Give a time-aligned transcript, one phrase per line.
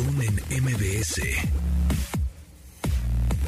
[0.00, 1.20] En MBS.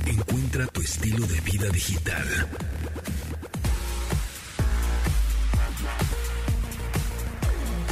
[0.06, 2.26] Encuentra tu estilo de vida digital.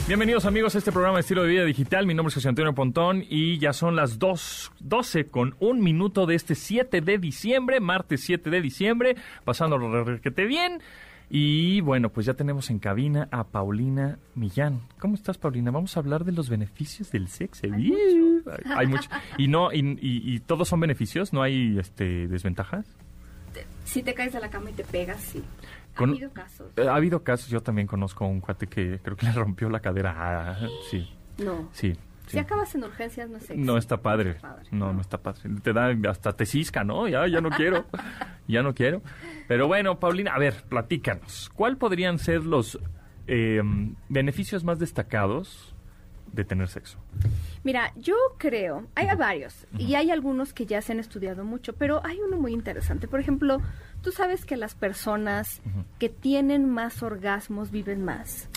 [0.07, 2.04] Bienvenidos amigos a este programa de estilo de vida digital.
[2.04, 6.35] Mi nombre es José Antonio Pontón y ya son las 2.12 con un minuto de
[6.35, 9.17] este 7 de diciembre, martes 7 de diciembre,
[9.47, 10.83] pasando requete bien.
[11.33, 14.80] Y bueno, pues ya tenemos en cabina a Paulina Millán.
[14.99, 15.71] ¿Cómo estás, Paulina?
[15.71, 17.66] Vamos a hablar de los beneficios del sexo.
[17.66, 18.51] Hay mucho.
[18.77, 19.09] Hay mucho.
[19.39, 22.84] Y no, y, y- y todos son beneficios, no hay este desventajas.
[23.84, 25.43] Si te caes de la cama y te pegas, sí.
[25.97, 26.66] Con- ha habido casos.
[26.77, 29.69] Eh, Ha habido casos, yo también conozco a un cuate que creo que le rompió
[29.70, 30.15] la cadera.
[30.53, 31.09] Ah, sí,
[31.39, 31.69] No.
[31.73, 31.92] sí.
[32.33, 33.57] Si acabas en urgencias, no sé.
[33.57, 34.34] No está padre.
[34.34, 34.93] Padre, No, no.
[34.95, 35.43] no está padre.
[35.62, 37.09] Te da hasta te cisca, ¿no?
[37.09, 37.87] Ya, ya no quiero.
[38.48, 39.03] ya no quiero.
[39.48, 41.51] Pero bueno, Paulina, a ver, platícanos.
[41.55, 42.79] ¿Cuál podrían ser los
[43.27, 43.62] eh,
[44.09, 45.75] beneficios más destacados
[46.33, 46.98] de tener sexo?
[47.65, 52.05] Mira, yo creo, hay varios y hay algunos que ya se han estudiado mucho, pero
[52.06, 53.08] hay uno muy interesante.
[53.08, 53.61] Por ejemplo,
[54.03, 55.61] tú sabes que las personas
[55.98, 58.48] que tienen más orgasmos viven más.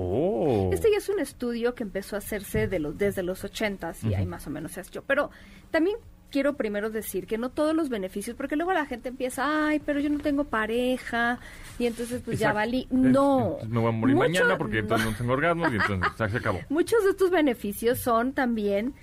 [0.00, 0.70] Oh.
[0.72, 4.14] Este ya es un estudio que empezó a hacerse de los, desde los 80 y
[4.14, 5.02] ahí más o menos se hecho.
[5.06, 5.30] Pero
[5.72, 5.96] también
[6.30, 9.98] quiero primero decir que no todos los beneficios, porque luego la gente empieza, ay, pero
[9.98, 11.40] yo no tengo pareja
[11.80, 12.82] y entonces pues ya valí.
[12.82, 13.56] Es- No.
[13.60, 16.28] es- Me voy a morir Mucho- mañana porque entonces no tengo orgasmos y entonces ya
[16.28, 16.60] se acabó.
[16.68, 18.94] Muchos de estos beneficios son también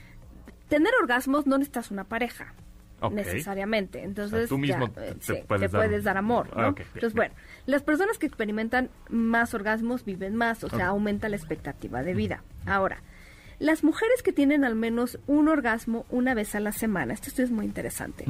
[0.70, 2.54] tener orgasmos no necesitas una pareja
[3.12, 4.04] Necesariamente.
[4.04, 6.48] Entonces tú mismo ya, te- eh, te sí, puedes te dar- puedes dar amor.
[6.54, 7.12] Ah, Entonces, bien.
[7.16, 12.14] bueno, las personas que experimentan más orgasmos viven más, o sea, aumenta la expectativa de
[12.14, 12.44] vida.
[12.66, 13.02] Ahora,
[13.60, 17.52] las mujeres que tienen al menos un orgasmo una vez a la semana, esto, es
[17.52, 18.26] muy interesante.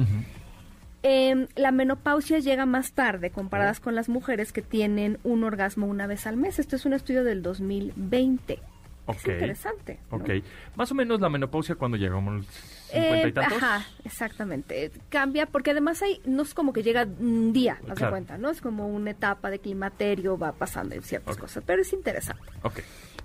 [1.02, 6.06] Em, la menopausia llega más tarde comparadas con las mujeres que tienen un orgasmo una
[6.08, 6.58] vez al mes.
[6.58, 8.58] Esto es un estudio del 2020.
[9.06, 9.16] Ok.
[9.18, 10.00] Es interesante.
[10.10, 10.16] ¿no?
[10.18, 10.30] Ok.
[10.76, 13.62] Más o menos la menopausia cuando llegamos a los 50 y Eh, tantos.
[13.62, 14.90] Ajá, exactamente.
[15.08, 18.50] Cambia porque además hay, no es como que llega un día, haz de cuenta, ¿no?
[18.50, 22.42] Es como una etapa de climaterio, va pasando en ciertas cosas, pero es interesante.
[22.62, 22.80] Ok.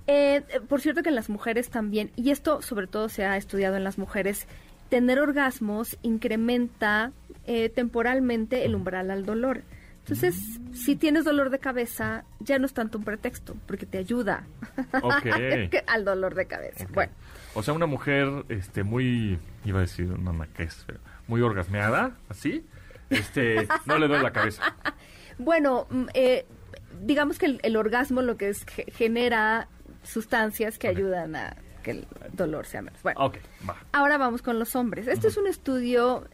[0.07, 3.75] Eh, por cierto que en las mujeres también, y esto sobre todo se ha estudiado
[3.77, 4.47] en las mujeres,
[4.89, 7.11] tener orgasmos incrementa
[7.47, 9.63] eh, temporalmente el umbral al dolor.
[10.03, 10.73] Entonces, Mm.
[10.73, 14.45] si tienes dolor de cabeza, ya no es tanto un pretexto, porque te ayuda
[15.87, 16.87] al dolor de cabeza.
[16.93, 17.11] Bueno,
[17.53, 20.83] O sea, una mujer este muy iba a decir no no, ¿qué es?
[20.87, 22.65] Pero muy orgasmeada, así,
[23.09, 24.75] este no le duele la cabeza.
[25.37, 26.45] Bueno, mm, eh,
[27.01, 29.67] digamos que el, el orgasmo lo que es ge- genera
[30.03, 33.01] sustancias que ayudan a que el dolor sea menos.
[33.03, 33.37] Bueno, Ok,
[33.67, 33.75] va.
[33.91, 35.07] ahora vamos con los hombres.
[35.07, 36.27] Este es un estudio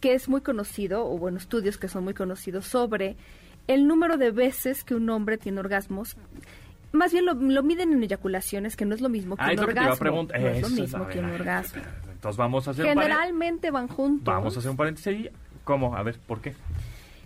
[0.00, 3.16] que es muy conocido, o bueno, estudios que son muy conocidos sobre
[3.68, 6.16] el número de veces que un hombre tiene orgasmos.
[6.92, 9.56] Más bien lo, lo miden en eyaculaciones, que no es lo mismo que Ah, un
[9.56, 9.98] lo que te iba a orgasmo.
[10.00, 10.40] preguntar.
[10.40, 11.82] No es lo mismo que un orgasmo.
[12.12, 14.24] Entonces vamos a hacer Generalmente van juntos.
[14.34, 15.30] Vamos a hacer un paréntesis.
[15.64, 15.96] ¿Cómo?
[15.96, 16.54] A ver, ¿por qué?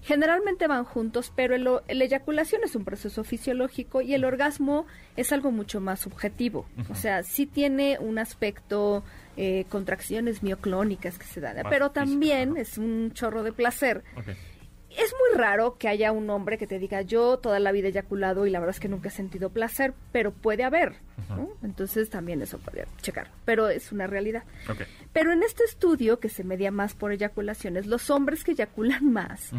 [0.07, 4.87] Generalmente van juntos, pero el la eyaculación es un proceso fisiológico y el orgasmo
[5.17, 6.65] es algo mucho más subjetivo.
[6.89, 9.03] O sea, sí tiene un aspecto,
[9.37, 14.05] eh, contracciones mioclónicas que se dan, Más pero también es un chorro de placer.
[14.91, 17.91] Es muy raro que haya un hombre que te diga yo toda la vida he
[17.91, 20.95] eyaculado y la verdad es que nunca he sentido placer, pero puede haber.
[21.29, 21.51] ¿no?
[21.65, 24.45] Entonces también eso podría checar, pero es una realidad.
[25.13, 29.51] Pero en este estudio que se medía más por eyaculaciones, los hombres que eyaculan más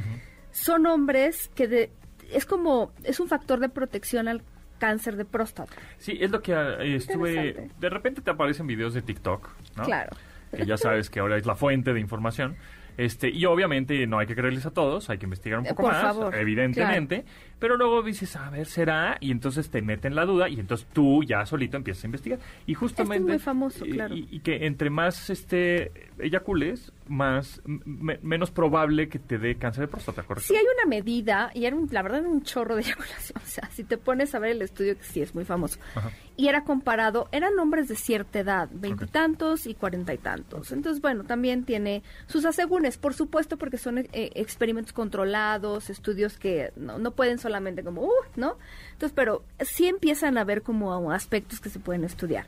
[0.57, 1.89] son hombres que de-
[2.31, 4.41] es como es un factor de protección al
[4.79, 5.73] cáncer de próstata.
[5.97, 9.83] Sí, es lo que eh, estuve de repente te aparecen videos de TikTok, ¿no?
[9.83, 10.15] Claro.
[10.55, 12.55] Que ya sabes que ahora es la fuente de información.
[12.97, 15.91] Este, y obviamente no hay que creerles a todos, hay que investigar un poco por
[15.91, 17.25] más, favor, evidentemente,
[17.59, 21.23] pero luego dices, a ver, será, y entonces te meten la duda, y entonces tú
[21.23, 22.39] ya solito empiezas a investigar.
[22.65, 23.17] Y justamente.
[23.17, 24.15] Este muy famoso, claro.
[24.15, 29.81] Y, y que entre más este eyacules, más me- menos probable que te dé cáncer
[29.81, 30.47] de próstata, ¿correcto?
[30.47, 33.41] Sí hay una medida, y era un- la verdad un chorro de eyaculación.
[33.43, 35.79] O sea, si te pones a ver el estudio, que sí es muy famoso.
[35.95, 36.11] Ajá.
[36.35, 40.71] Y era comparado, eran hombres de cierta edad, veintitantos y cuarenta y tantos.
[40.71, 46.71] Entonces, bueno, también tiene sus asegúnes, por supuesto, porque son eh, experimentos controlados, estudios que
[46.75, 48.57] no, no pueden solamente como, uh, ¿no?
[48.93, 52.45] Entonces, pero sí empiezan a ver como aspectos que se pueden estudiar.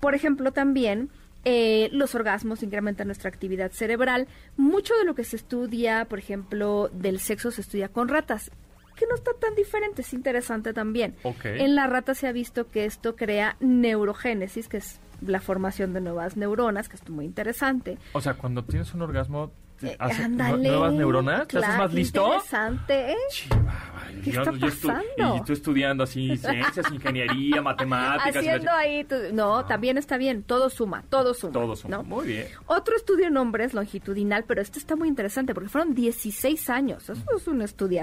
[0.00, 1.08] Por ejemplo, también
[1.44, 4.28] eh, los orgasmos incrementan nuestra actividad cerebral.
[4.56, 8.50] Mucho de lo que se estudia, por ejemplo, del sexo se estudia con ratas,
[8.96, 11.16] que no está tan diferente, es interesante también.
[11.42, 16.00] En la rata se ha visto que esto crea neurogénesis, que es la formación de
[16.00, 17.98] nuevas neuronas, que es muy interesante.
[18.12, 19.52] O sea, cuando tienes un orgasmo,
[19.98, 22.24] hace ándale, nuevas neuronas, ¿te haces claro, más listo?
[22.26, 23.16] Interesante, ¿eh?
[24.22, 25.36] ¿Qué yo- está yo pasando?
[25.36, 28.34] y tú estudiando así ciencias, ingeniería, matemáticas.
[28.34, 31.52] la Haciendo ahí, tu- no, también está bien, todo suma, todo suma.
[31.52, 31.96] Todo suma.
[31.96, 32.02] ¿no?
[32.04, 32.46] Muy bien.
[32.66, 37.02] Otro estudio en hombres longitudinal, pero este está muy interesante porque fueron 16 años.
[37.08, 38.02] Eso es un estudio.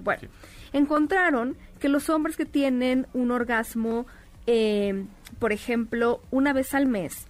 [0.00, 0.28] Bueno, Sí.
[0.72, 4.06] encontraron que los hombres que tienen un orgasmo,
[4.46, 5.04] eh,
[5.38, 7.26] por ejemplo, una vez al mes,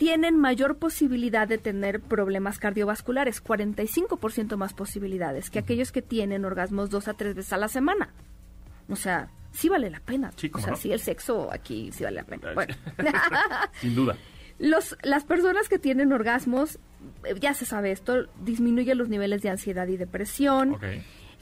[0.00, 6.88] tienen mayor posibilidad de tener problemas cardiovasculares, 45% más posibilidades que aquellos que tienen orgasmos
[6.88, 8.08] dos a tres veces a la semana.
[8.88, 10.32] O sea, sí vale la pena.
[10.36, 10.76] Sí, o sea, no.
[10.76, 12.54] sí, el sexo aquí sí vale la pena.
[12.54, 12.74] Bueno.
[13.78, 14.16] Sin duda.
[14.58, 16.78] Los, las personas que tienen orgasmos,
[17.24, 20.78] eh, ya se sabe esto, disminuye los niveles de ansiedad y depresión.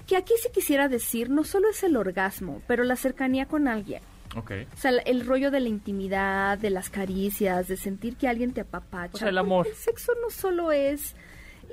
[0.08, 4.02] Que aquí sí quisiera decir, no solo es el orgasmo, pero la cercanía con alguien.
[4.38, 4.52] Ok.
[4.74, 8.60] O sea, el, rollo de la intimidad, de las caricias, de sentir que alguien te
[8.62, 9.12] apapacha.
[9.14, 9.66] O sea, el amor.
[9.66, 11.14] El sexo no solo es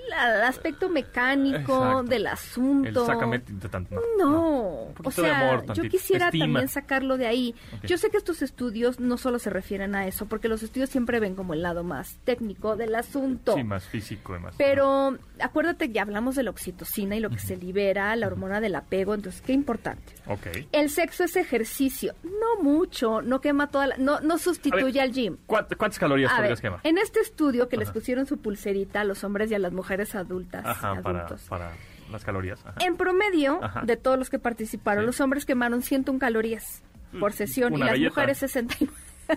[0.10, 2.04] la- el aspecto mecánico Exacto.
[2.04, 3.00] del asunto.
[3.02, 3.96] El sácame tanto.
[4.20, 6.46] No, Un o poquito de sea, amor, yo quisiera Estima.
[6.46, 7.56] también sacarlo de ahí.
[7.78, 7.86] Ok.
[7.86, 11.20] Yo sé que estos estudios no solo se refieren a eso, porque los estudios siempre
[11.20, 13.56] ven como el lado más técnico del asunto.
[13.56, 14.54] Sí, más físico y más.
[14.58, 18.76] Pero acuérdate que hablamos de la oxitocina y lo que se libera, la hormona del
[18.76, 20.14] apego, entonces qué importante.
[20.28, 20.48] Ok.
[20.72, 25.38] El sexo es ejercicio, no mucho, no quema toda la, no, no sustituye al gym.
[25.48, 26.80] ¿cuánt- ¿Cuántas calorías A ver, podrías quemar?
[26.84, 30.16] en este estudio que les pusieron su pulserita a los hombres y a las mujeres
[30.16, 31.48] adultas, Ajá, para, adultos.
[31.50, 31.72] para
[32.12, 32.60] las calorías.
[32.66, 32.76] Ajá.
[32.86, 35.08] En promedio, de todos los que participaron, Sí.
[35.08, 36.82] los hombres quemaron 101 calorías
[37.20, 38.94] por sesión y las mujeres 69.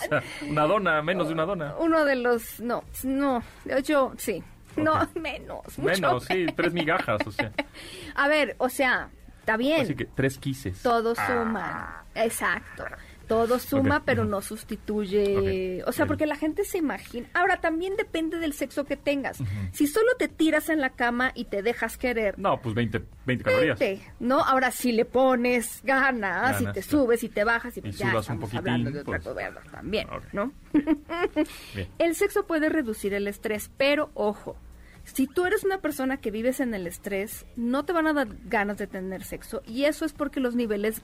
[0.00, 1.74] O sea, una dona, menos de una dona.
[1.78, 3.42] Uno de los, no, no,
[3.84, 4.42] yo, sí,
[4.84, 7.52] no, menos, mucho Menos, sí, tres migajas, o sea.
[8.14, 9.10] A ver, o sea,
[9.40, 10.82] está bien, Así que tres quises.
[10.82, 11.26] todo Ah.
[11.26, 12.84] suma, exacto.
[13.28, 15.82] Todo suma, pero no sustituye.
[15.84, 17.28] O sea, porque la gente se imagina.
[17.34, 19.36] Ahora, también depende del sexo que tengas.
[19.70, 23.44] Si solo te tiras en la cama y te dejas querer, No, pues 20, 20
[23.44, 23.78] calorías.
[23.78, 24.42] vete, ¿no?
[24.42, 27.04] Ahora, si le pones ganas, y Ganas, te claro.
[27.04, 30.08] subes y te bajas, y, Y ya sudas un estamos hablando de otra pues, también.
[30.32, 30.50] ¿no?
[31.98, 34.56] El sexo puede reducir el estrés, pero ojo,
[35.12, 38.28] si tú eres una persona que vives en el estrés, no te van a dar
[38.46, 41.02] ganas de tener sexo y eso es porque los niveles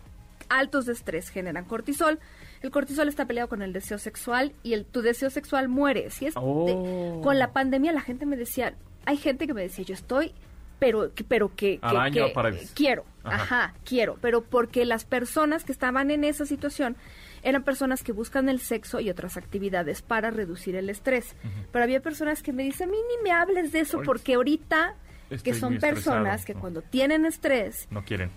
[0.48, 2.18] altos de estrés generan cortisol.
[2.60, 6.10] El cortisol está peleado con el deseo sexual y el, tu deseo sexual muere.
[6.10, 7.20] Si es de- Oh.
[7.22, 8.74] con la pandemia la gente me decía,
[9.06, 10.32] hay gente que me decía, yo estoy
[10.80, 13.36] pero que, pero que, que- que, para- quiero, Ajá.
[13.42, 16.96] ajá, quiero, pero porque las personas que estaban en esa situación
[17.44, 21.36] eran personas que buscan el sexo y otras actividades para reducir el estrés.
[21.70, 24.96] Pero había personas que me dicen, a mí ni me hables de eso porque ahorita
[25.42, 26.60] que son personas que ¿no?
[26.60, 28.30] cuando tienen estrés, No quieren.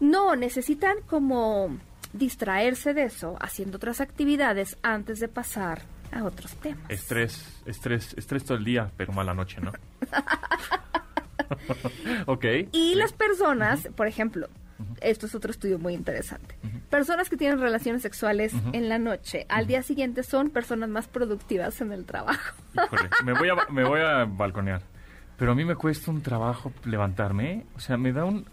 [0.00, 1.78] no, necesitan como
[2.12, 6.90] distraerse de eso haciendo otras actividades antes de pasar a otros temas.
[6.90, 9.72] Estrés, estrés, estrés todo el día, pero mala noche, ¿no?
[12.26, 12.44] ok.
[12.72, 12.94] Y sí.
[12.94, 14.48] las personas, por ejemplo,
[15.00, 16.56] esto es otro estudio muy interesante.
[16.90, 21.80] Personas que tienen relaciones sexuales en la noche, al día siguiente son personas más productivas
[21.80, 22.54] en el trabajo.
[22.74, 24.80] Híjole, me voy a, me voy a balconear.
[25.36, 27.52] Pero a mí me cuesta un trabajo levantarme.
[27.52, 27.66] ¿eh?
[27.76, 28.46] O sea, me da un...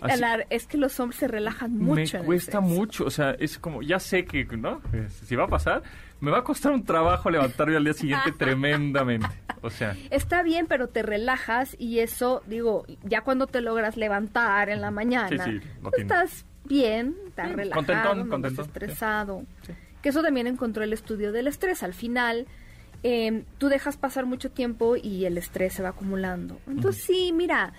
[0.00, 2.18] así- La- es que los hombres se relajan mucho.
[2.18, 3.04] me cuesta mucho.
[3.04, 4.80] O sea, es como, ya sé que, ¿no?
[5.26, 5.82] Si va a pasar,
[6.20, 9.28] me va a costar un trabajo levantarme al día siguiente tremendamente.
[9.60, 14.68] O sea, Está bien, pero te relajas y eso, digo, ya cuando te logras levantar
[14.70, 16.12] en la mañana, Sí, sí, pues tiene.
[16.12, 19.42] estás bien, estás Sí, relajado, contentón, no contentón, estresado.
[19.66, 19.72] Sí.
[20.02, 21.82] Que eso también encontró el estudio del estrés.
[21.82, 22.46] Al final,
[23.02, 26.58] eh, tú dejas pasar mucho tiempo y el estrés se va acumulando.
[26.66, 27.72] Entonces, sí, mira,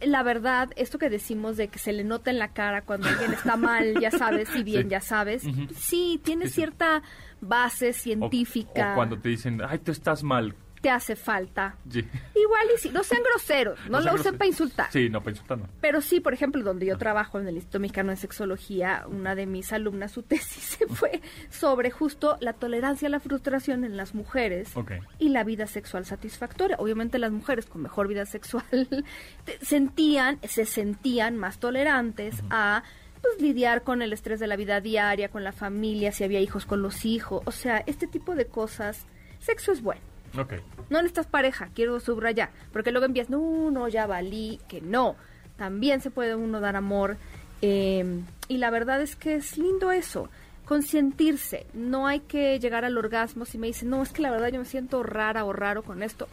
[0.00, 3.32] la verdad, esto que decimos de que se le nota en la cara cuando alguien
[3.32, 4.88] está mal, ya sabes, y bien, Sí.
[4.90, 5.42] ya sabes,
[5.74, 6.54] sí, tiene Sí, sí.
[6.56, 7.02] cierta
[7.40, 10.54] base o, científica, o cuando te dicen, ay, tú estás mal.
[10.82, 11.76] Te hace falta.
[11.88, 12.00] Sí.
[12.34, 14.92] Igual y sí, no sean groseros, no, sean lo usen para insultar.
[14.92, 15.68] Sí, no, para insultar no.
[15.80, 19.46] Pero sí, por ejemplo, donde yo trabajo en el Instituto Mexicano de Sexología, una de
[19.46, 24.14] mis alumnas, su tesis se fue sobre justo la tolerancia a la frustración en las
[24.14, 24.74] mujeres
[25.18, 26.76] y la vida sexual satisfactoria.
[26.78, 29.04] Obviamente las mujeres con mejor vida sexual
[29.62, 32.82] sentían, se sentían más tolerantes a
[33.22, 36.66] pues lidiar con el estrés de la vida diaria, con la familia, si había hijos
[36.66, 39.06] con los hijos, o sea, este tipo de cosas.
[39.38, 40.11] Sexo es bueno.
[40.38, 40.54] Ok.
[40.90, 45.16] No necesitas pareja, quiero subrayar, porque luego envías, no, no, ya valí, que no.
[45.56, 47.16] También se puede uno dar amor.
[47.60, 50.28] eh, y la verdad es que es lindo eso,
[50.64, 51.66] consentirse.
[51.74, 54.58] No hay que llegar al orgasmo si me dicen, no, es que la verdad yo
[54.58, 56.28] me siento rara o raro con esto.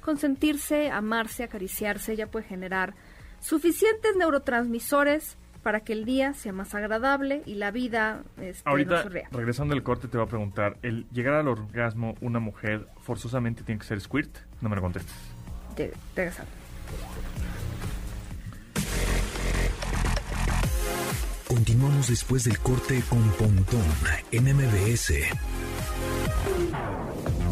[0.00, 2.94] Consentirse, amarse, acariciarse, ya puede generar
[3.40, 9.02] suficientes neurotransmisores para que el día sea más agradable y la vida este, no Ahorita,
[9.02, 9.28] surrea.
[9.30, 13.78] regresando al corte, te voy a preguntar, ¿el llegar al orgasmo una mujer forzosamente tiene
[13.80, 14.36] que ser squirt?
[14.60, 15.14] No me lo contestes.
[15.76, 16.50] Te- regresando.
[21.48, 23.84] Continuamos después del corte con Pontón
[24.30, 25.12] en MBS.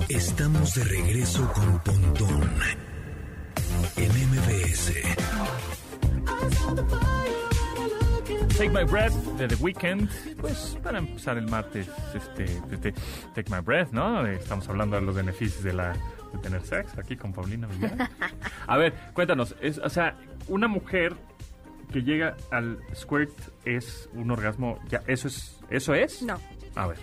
[0.09, 2.51] Estamos de regreso con Pontón
[3.97, 4.93] en MBS.
[8.57, 10.09] Take My Breath de The Weeknd,
[10.41, 12.93] pues para empezar el martes, este, este,
[13.35, 14.27] Take My Breath, ¿no?
[14.27, 15.93] Eh, Estamos hablando de los beneficios de la
[16.33, 18.11] de tener sexo aquí con Paulina Villar.
[18.67, 20.17] A ver, cuéntanos, es, o sea,
[20.49, 21.15] una mujer
[21.93, 23.33] que llega al squirt
[23.65, 26.23] es un orgasmo, ya, eso es, eso es.
[26.23, 26.39] No.
[26.77, 26.99] A ver,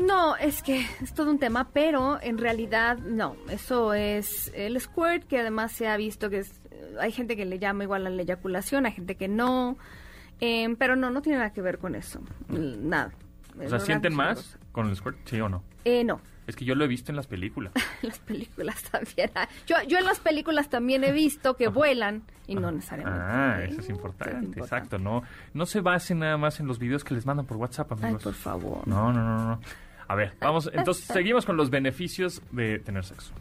[0.00, 3.36] No, es que es todo un tema, pero en realidad no.
[3.50, 6.60] Eso es el squirt, que además se ha visto que es,
[7.00, 9.76] hay gente que le llama igual a la eyaculación, hay gente que no.
[10.40, 12.20] Em, pero no, no tiene nada que ver con eso.
[12.48, 13.12] Nada.
[13.64, 14.58] o sea, ¿sienten más cosa.
[14.72, 15.16] con el squirt?
[15.24, 15.62] Sí o no.
[15.84, 16.20] Eh, no.
[16.46, 17.72] Es que yo lo he visto en las películas.
[18.02, 19.30] las películas también.
[19.34, 23.20] Ah, Yo, yo en las películas también he visto que vuelan y no necesariamente.
[23.20, 23.68] Ah, ¿eh?
[23.70, 24.60] eso es importante, Eso es importante.
[24.60, 24.98] exacto.
[24.98, 25.22] No,
[25.54, 28.22] no se basen nada más en los videos que les mandan por WhatsApp, Ay, amigos.
[28.22, 28.86] por favor.
[28.86, 29.60] No, no, no, no.
[30.08, 33.32] A ver, vamos, entonces seguimos con los beneficios de tener sexo.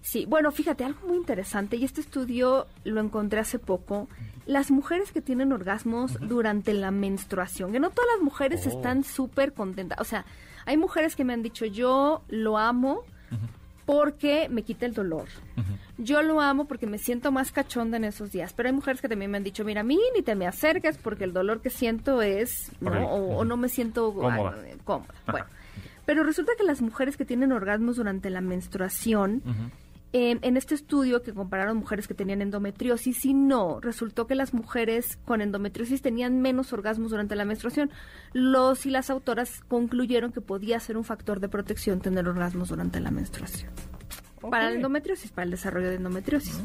[0.00, 4.08] Sí, bueno, fíjate, algo muy interesante, y este estudio lo encontré hace poco,
[4.48, 8.70] las mujeres que tienen orgasmos durante la menstruación, que no todas las mujeres Oh.
[8.70, 10.24] están súper contentas, o sea,
[10.66, 13.04] hay mujeres que me han dicho, yo lo amo
[13.86, 15.26] porque me quita el dolor.
[15.96, 18.52] Yo lo amo porque me siento más cachonda en esos días.
[18.52, 20.98] Pero hay mujeres que también me han dicho, mira, a mí ni te me acerques
[20.98, 22.90] porque el dolor que siento es, ¿no?
[23.10, 24.54] O, o no me siento Cómoda.
[24.62, 25.14] ay, cómoda.
[25.26, 25.46] Bueno,
[26.04, 29.42] pero resulta que las mujeres que tienen orgasmos durante la menstruación,
[30.12, 34.54] en, en este estudio que compararon mujeres que tenían endometriosis y no, resultó que las
[34.54, 37.90] mujeres con endometriosis tenían menos orgasmos durante la menstruación.
[38.32, 43.00] Los y las autoras concluyeron que podía ser un factor de protección tener orgasmos durante
[43.00, 43.70] la menstruación.
[44.50, 46.62] Para la endometriosis, para el desarrollo de endometriosis.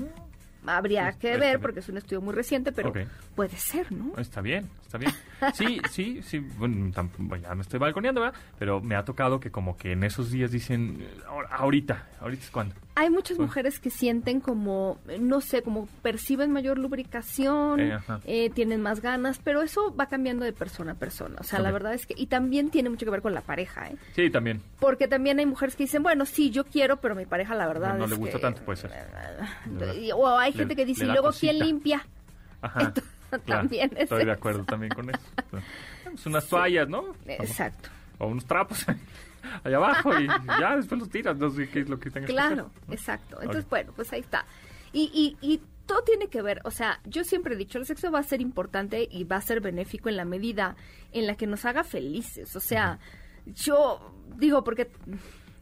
[0.66, 2.94] Habría Pues, que ver porque es un estudio muy reciente, pero
[3.36, 4.14] puede ser, ¿no?
[4.18, 5.12] Está bien, está bien.
[5.54, 6.40] Sí, sí, sí.
[6.40, 6.90] Bueno,
[7.42, 8.40] ya me estoy balconeando, ¿verdad?
[8.58, 11.06] Pero me ha tocado que como que en esos días dicen,
[11.50, 12.76] ahorita, ahorita es cuando.
[12.96, 18.82] Hay muchas mujeres que sienten como, no sé, como perciben mayor lubricación, Eh, eh, tienen
[18.82, 21.38] más ganas, pero eso va cambiando de persona a persona.
[21.40, 23.88] O sea, la verdad es que, y también tiene mucho que ver con la pareja,
[23.90, 23.96] ¿eh?
[24.16, 24.62] Sí, también.
[24.80, 27.94] Porque también hay mujeres que dicen, bueno, sí, yo quiero, pero mi pareja la verdad
[27.94, 28.92] No, no es le gusta que- tanto, puede ser.
[30.16, 31.52] O hay Le- gente que dice, ¿y luego cosita.
[31.52, 32.06] quién limpia?
[32.62, 32.80] Ajá.
[32.96, 33.12] Entonces,
[33.46, 34.32] claro, también es Estoy de eso.
[34.34, 35.20] acuerdo también con eso.
[36.04, 37.16] Pues unas toallas, ¿no?
[37.26, 37.90] Exacto.
[38.20, 38.86] O unos trapos
[39.64, 41.38] allá abajo y ya después los tiras.
[41.38, 42.94] No sé qué es lo que tengas Claro, que hacer.
[42.94, 43.38] exacto.
[43.42, 44.46] Entonces, bueno, pues ahí está.
[44.92, 48.10] Y, y, y todo tiene que ver, o sea, yo siempre he dicho, el sexo
[48.12, 50.76] va a ser importante y va a ser benéfico en la medida
[51.12, 52.56] en la que nos haga felices.
[52.56, 53.00] O sea,
[53.46, 54.90] yo digo, porque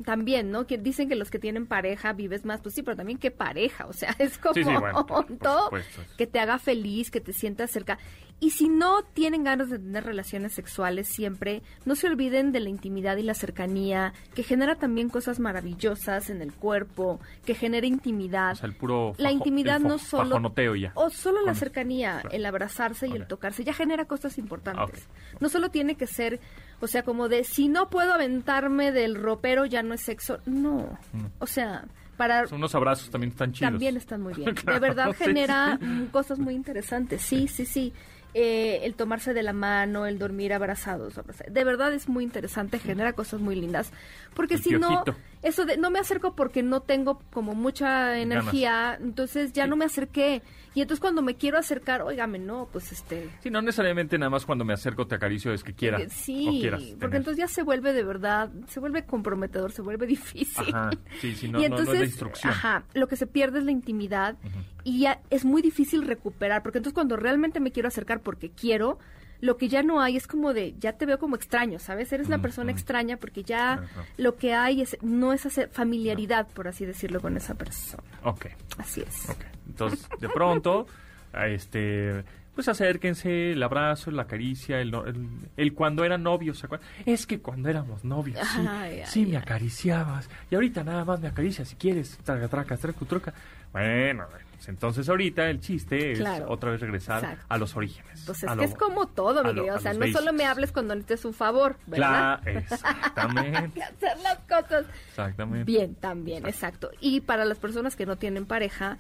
[0.05, 0.65] también, ¿no?
[0.67, 3.85] Que dicen que los que tienen pareja vives más, pues sí, pero también qué pareja,
[3.85, 5.69] o sea, es como Sí, sí, bueno, por- por todo
[6.17, 7.97] que te haga feliz, que te sientas cerca.
[8.43, 12.69] Y si no tienen ganas de tener relaciones sexuales siempre, no se olviden de la
[12.69, 18.53] intimidad y la cercanía, que genera también cosas maravillosas en el cuerpo, que genera intimidad.
[18.53, 20.91] O sea, el puro la fajo- intimidad el fo- no solo ya.
[20.95, 25.07] o solo la cercanía, el abrazarse y el tocarse ya genera cosas importantes.
[25.39, 26.39] No solo tiene que ser,
[26.79, 30.98] o sea, como de si no puedo aventarme del ropero ya no es sexo, no.
[31.13, 31.25] Mm.
[31.38, 31.86] O sea,
[32.17, 33.71] para unos abrazos también están chidos.
[33.71, 34.53] también están muy bien.
[34.55, 36.07] Claro, de verdad sí, genera sí.
[36.12, 37.21] cosas muy interesantes.
[37.21, 37.93] Sí, sí, sí.
[38.33, 41.19] Eh, el tomarse de la mano, el dormir abrazados.
[41.50, 43.91] De verdad es muy interesante, genera cosas muy lindas.
[44.33, 45.03] Porque El si no.
[45.41, 49.69] Eso de no me acerco porque no tengo como mucha energía, entonces ya Sí.
[49.69, 50.41] no me acerqué.
[50.74, 53.29] Y entonces cuando me quiero acercar, óigame, no, pues este...
[53.41, 56.00] Sí, no necesariamente nada más cuando me acerco te acaricio es que quiera.
[56.00, 57.15] eh, Sí, o quieras porque tener.
[57.17, 60.74] entonces ya se vuelve de verdad, se vuelve comprometedor, se vuelve difícil.
[60.74, 62.53] Ajá, sí, sí, no, y no- no es la instrucción.
[62.53, 64.38] ajá, lo que se pierde es la intimidad
[64.86, 68.98] y ya es muy difícil recuperar, porque entonces cuando realmente me quiero acercar porque quiero,
[69.41, 72.12] lo que ya no hay es como de, ya te veo como extraño, ¿sabes?
[72.13, 72.75] Eres Mm, persona mm.
[72.75, 74.05] extraña porque ya Ajá.
[74.17, 78.03] lo que hay es, no es hacer familiaridad, por así decirlo, con esa persona.
[78.24, 78.45] Ok,
[78.77, 79.29] Así es.
[79.29, 79.43] ok.
[79.67, 80.86] Entonces, de pronto,
[81.48, 82.24] este,
[82.55, 85.27] pues acérquense, el abrazo, la caricia, el, no- el,
[85.58, 86.88] el cuando eran novios, ¿se acuerdan?
[87.05, 89.43] Es que cuando éramos novios, sí, Ay, sí ay, me ay.
[89.43, 90.29] acariciabas.
[90.50, 92.17] Y ahorita nada más me acaricias si quieres.
[92.24, 93.34] Traga, traca, traca, truca.
[93.72, 96.48] Bueno, pues entonces ahorita el chiste es Claro.
[96.50, 97.46] otra vez regresar Exacto.
[97.48, 98.24] a los orígenes.
[98.25, 99.75] Pues es que es como todo, mi querido.
[99.77, 102.41] O sea, no solo me hables cuando necesites un favor, ¿verdad?
[102.43, 103.81] Claro, exactamente.
[103.81, 105.63] hacer las cosas Exactamente.
[105.63, 106.91] bien también, exacto.
[107.00, 108.98] Y para las personas que no tienen pareja,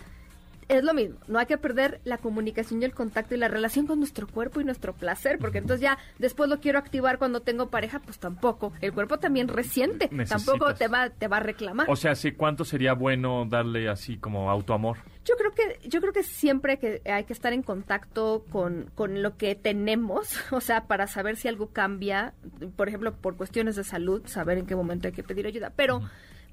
[0.77, 3.87] es lo mismo, no hay que perder la comunicación y el contacto y la relación
[3.87, 7.69] con nuestro cuerpo y nuestro placer, porque entonces ya después lo quiero activar cuando tengo
[7.69, 8.73] pareja, pues tampoco.
[8.81, 10.45] El cuerpo también resiente, Necesitas.
[10.45, 11.89] tampoco te va, te va a reclamar.
[11.89, 14.97] O sea, ¿sí, ¿cuánto sería bueno darle así como autoamor?
[15.25, 19.21] Yo creo que yo creo que siempre que hay que estar en contacto con, con
[19.21, 22.33] lo que tenemos, o sea, para saber si algo cambia,
[22.75, 26.01] por ejemplo, por cuestiones de salud, saber en qué momento hay que pedir ayuda, pero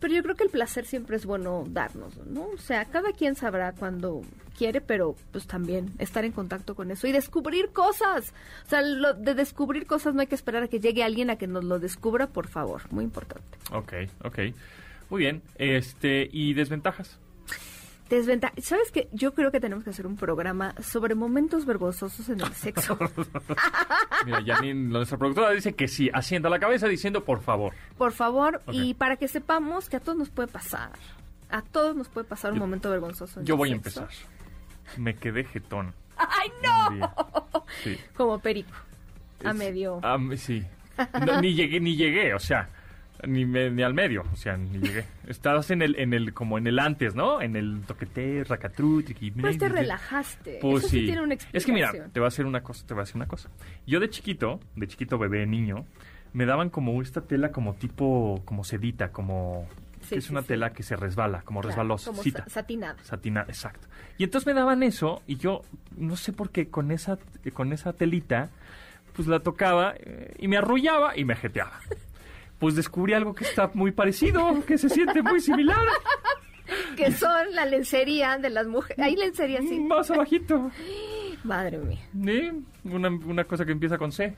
[0.00, 2.46] pero yo creo que el placer siempre es bueno darnos, ¿no?
[2.48, 4.22] O sea, cada quien sabrá cuando
[4.56, 8.32] quiere, pero pues también estar en contacto con eso y descubrir cosas.
[8.66, 11.36] O sea, lo de descubrir cosas no hay que esperar a que llegue alguien a
[11.36, 13.58] que nos lo descubra, por favor, muy importante.
[13.72, 13.92] Ok,
[14.24, 14.38] ok.
[15.10, 15.42] Muy bien.
[15.56, 17.18] Este, ¿y desventajas?
[18.08, 18.54] Desventaja.
[18.62, 19.08] ¿Sabes qué?
[19.12, 22.98] Yo creo que tenemos que hacer un programa sobre momentos vergonzosos en el sexo.
[24.24, 27.74] Mira, Janine, nuestra productora, dice que sí, haciendo la cabeza diciendo por favor.
[27.98, 30.92] Por favor, y para que sepamos que a todos nos puede pasar.
[31.50, 33.40] A todos nos puede pasar un Yo- momento vergonzoso.
[33.40, 34.08] en Yo el voy a empezar.
[34.96, 35.92] Me quedé jetón.
[36.16, 37.12] ¡Ay, no!
[37.84, 37.96] Sí.
[38.16, 38.72] Como perico.
[39.44, 40.00] A Es- medio.
[40.36, 40.64] sí.
[41.26, 42.68] No, ni llegué, ni llegué, o sea,
[43.26, 45.04] ni, me- ni al medio, o sea, ni llegué.
[45.26, 47.40] Estabas en el, en el, como en el antes, ¿no?
[47.42, 50.58] En el toquete, racatru, triqui- Pues te relajaste.
[50.60, 51.00] Pues Eso sí.
[51.00, 51.06] sí.
[51.06, 53.16] tiene una es que mira, te voy a hacer una cosa, te voy a decir
[53.16, 53.50] una cosa.
[53.86, 55.84] Yo de chiquito, de chiquito bebé, niño,
[56.32, 59.66] me daban como esta tela como tipo, como sedita, como...
[60.02, 60.48] Sí, que es sí, una sí.
[60.48, 62.10] tela que se resbala, como Claro, resbalosa.
[62.12, 62.44] Como cita.
[62.48, 62.96] satinada.
[63.02, 63.88] Satina, exacto.
[64.16, 65.62] Y entonces me daban eso y yo
[65.96, 67.18] no sé por qué con esa
[67.52, 68.48] con esa telita
[69.14, 71.80] pues la tocaba eh, y me arrullaba y me jeteaba.
[72.58, 75.78] Pues descubrí algo que está muy parecido, que se siente muy similar,
[76.96, 78.98] Que son la lencería de las mujeres.
[78.98, 79.78] Hay lencería así.
[79.80, 80.70] más abajito.
[81.44, 82.00] Madre mía.
[82.24, 82.50] ¿Sí?
[82.84, 84.34] Una, una cosa que empieza con C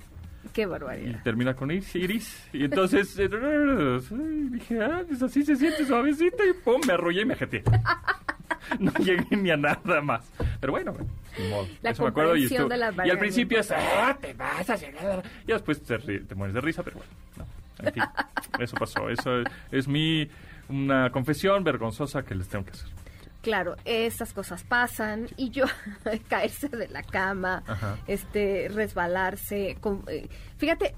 [0.53, 1.23] Qué y barbaridad.
[1.25, 1.95] termina con iris.
[1.97, 2.49] iris.
[2.53, 3.29] Y entonces eh,
[4.51, 7.63] dije, ah, pues así se siente suavecito y pum, me arrullé y me jeteé.
[8.79, 10.31] No llegué ni a nada más.
[10.61, 10.93] Pero bueno,
[11.51, 11.67] modo.
[11.83, 14.69] La Eso me acuerdo y, estuvo- de las y al principio es, ah, te vas
[14.71, 15.23] a llegar.
[15.47, 17.13] Y después te, te mueres de risa, pero bueno.
[17.39, 17.60] no.
[17.85, 18.03] En fin,
[18.59, 19.09] eso pasó.
[19.09, 20.29] Eso es, es mi
[20.69, 22.89] una confesión vergonzosa que les tengo que hacer.
[23.43, 25.65] Claro, estas cosas pasan y yo
[26.29, 27.97] caerse de la cama, Ajá.
[28.07, 30.95] este resbalarse, con- eh, fíjate,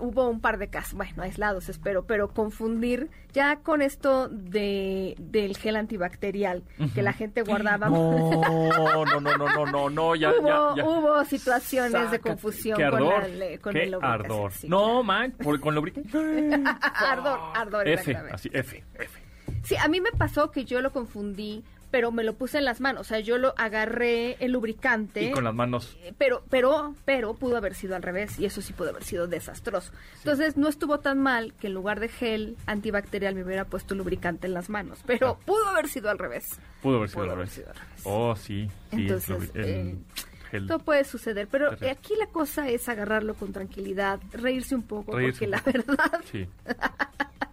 [0.00, 5.56] hubo un par de casos, bueno, aislados espero, pero confundir ya con esto de del
[5.56, 6.64] gel antibacterial
[6.94, 7.88] que la gente guardaba.
[7.98, 10.84] No, no, no, no, no, no, ya, hubo, ya, ya.
[10.88, 13.24] hubo situaciones de confusión con, ardor.
[13.24, 14.52] el, eh, con Qué el lubricante, ardor.
[14.52, 15.02] sí, no, claro.
[15.04, 16.18] man, con lubricante.
[16.94, 17.88] ardor, ardor.
[17.88, 19.20] F, así, F, F.
[19.62, 22.80] Sí, a mí me pasó que yo lo confundí, pero me lo puse en las
[22.80, 23.00] manos.
[23.02, 25.22] O sea, yo lo agarré el lubricante.
[25.22, 25.96] Y con las manos.
[26.02, 29.26] eh, Pero, pero, pero pudo haber sido al revés y eso sí pudo haber sido
[29.26, 29.92] desastroso.
[30.18, 34.46] Entonces no estuvo tan mal que en lugar de gel antibacterial me hubiera puesto lubricante
[34.46, 35.44] en las manos, pero Ah.
[35.46, 36.58] pudo haber sido al revés.
[36.82, 37.54] Pudo haber sido Pudo al haber revés.
[37.54, 38.00] sido al revés.
[38.04, 38.96] Oh, sí, sí.
[38.96, 39.60] Entonces, el
[40.50, 40.66] el eh.
[40.66, 45.12] Todo puede suceder, pero eh, aquí la cosa es agarrarlo con tranquilidad, reírse un poco,
[45.14, 46.46] Reírse porque la verdad Sí.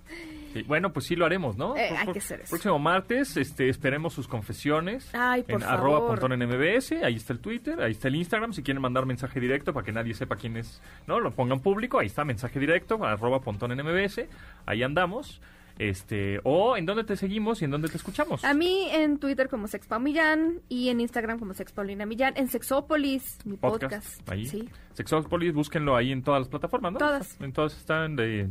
[0.55, 1.75] Sí, Bueno, pues sí lo haremos, ¿no?
[1.75, 2.49] Eh, Por- hay por- que hacer eso.
[2.51, 5.09] Próximo martes, este, esperemos sus confesiones.
[5.13, 5.77] Ay, por en favor.
[5.79, 9.05] arroba pontón en MBS, ahí está el Twitter, ahí está el Instagram, si quieren mandar
[9.05, 11.19] mensaje directo para que nadie sepa quién es, ¿no?
[11.19, 14.27] Lo pongan público, ahí está mensaje directo, arroba pontón en MBS,
[14.65, 15.41] ahí andamos.
[15.77, 18.45] Este, o en dónde te seguimos y en dónde te escuchamos.
[18.45, 23.39] A mí en Twitter como Sexpau Millán y en Instagram como Sexpaulina Millán, en Sexópolis,
[23.43, 24.21] mi podcast.
[24.31, 24.45] ahí.
[24.45, 24.69] Sí.
[24.93, 26.99] Sexópolis, búsquenlo ahí en todas las plataformas, ¿no?
[26.99, 27.41] Todas.
[27.41, 28.47] En todas están, de,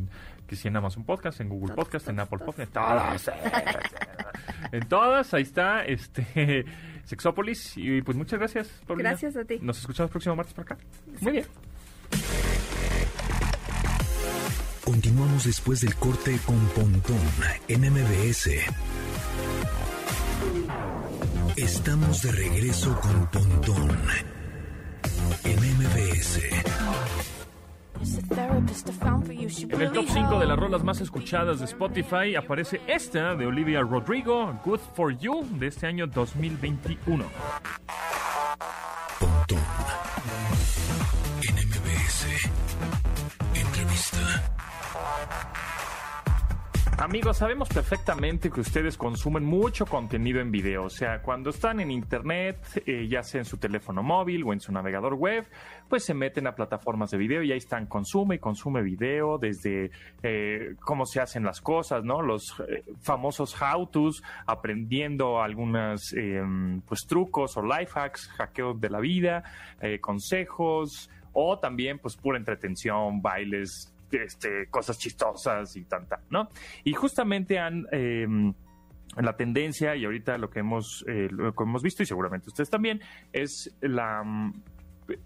[0.47, 2.39] que si en Amazon Podcast, en Google Podcast, en Apple.
[2.39, 3.31] Podcast, todas.
[4.71, 6.65] en todas, ahí está, este,
[7.05, 7.73] Sexópolis.
[7.77, 9.09] Y pues muchas gracias, Paulina.
[9.11, 9.59] Gracias a ti.
[9.61, 10.77] Nos escuchamos el próximo martes por acá.
[11.21, 11.45] Muy bien.
[14.83, 17.17] Continuamos después del corte con Pontón
[17.67, 18.49] en MBS.
[21.55, 23.97] Estamos de regreso con Pontón
[25.43, 26.39] en MBS.
[28.01, 33.81] En el top 5 de las rolas más escuchadas de Spotify aparece esta de Olivia
[33.81, 37.25] Rodrigo, Good for You, de este año 2021.
[39.19, 39.57] Pontón
[41.47, 42.49] en MBS.
[43.53, 44.43] Entrevista.
[46.97, 50.85] Amigos, sabemos perfectamente que ustedes consumen mucho contenido en video.
[50.85, 54.61] O sea, cuando están en internet, eh, ya sea en su teléfono móvil o en
[54.61, 55.45] su navegador web,
[55.89, 59.91] pues se meten a plataformas de video y ahí están, consume y consume video, desde
[60.23, 62.21] eh, cómo se hacen las cosas, ¿no?
[62.21, 66.15] Los eh, famosos how-tos, aprendiendo algunos
[66.87, 69.43] pues trucos o life hacks, hackeos de la vida,
[69.81, 76.49] eh, consejos, o también pues pura entretención, bailes, este, cosas chistosas y tanta, ¿no?
[76.83, 77.85] Y justamente han...
[77.91, 78.27] eh,
[79.17, 82.69] la tendencia y ahorita lo que hemos eh, lo que hemos visto y seguramente ustedes
[82.69, 82.99] también
[83.31, 84.51] es la,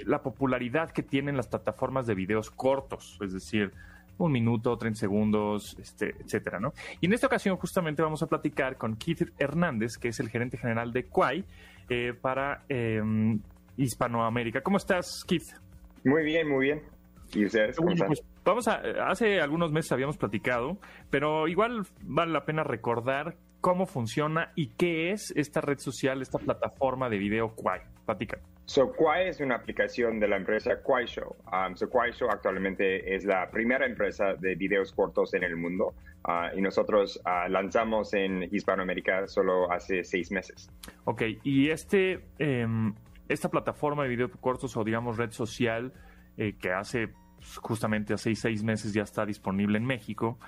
[0.05, 3.71] la popularidad que tienen las plataformas de videos cortos, es decir,
[4.17, 6.73] un minuto, 30 segundos, este, etcétera, ¿no?
[6.99, 10.57] Y en esta ocasión justamente vamos a platicar con Keith Hernández, que es el gerente
[10.57, 11.45] general de Quai
[11.89, 13.01] eh, para eh,
[13.77, 14.61] Hispanoamérica.
[14.61, 15.55] ¿Cómo estás, Keith?
[16.03, 16.81] Muy bien, muy bien.
[17.33, 18.07] ¿Y ustedes están?
[18.07, 20.77] Pues, vamos a, hace algunos meses habíamos platicado,
[21.09, 26.39] pero igual vale la pena recordar cómo funciona y qué es esta red social, esta
[26.39, 27.81] plataforma de video Quai.
[28.05, 28.39] Platica.
[28.65, 31.35] So, Quai es una aplicación de la empresa Quai Show.
[31.51, 35.95] Um, so, Quai Show actualmente es la primera empresa de videos cortos en el mundo
[36.27, 40.69] uh, y nosotros uh, lanzamos en Hispanoamérica solo hace seis meses.
[41.05, 42.67] Ok, y este, eh,
[43.27, 45.91] esta plataforma de videos cortos o digamos red social
[46.39, 50.39] eh, que hace pues, justamente hace seis meses ya está disponible en México,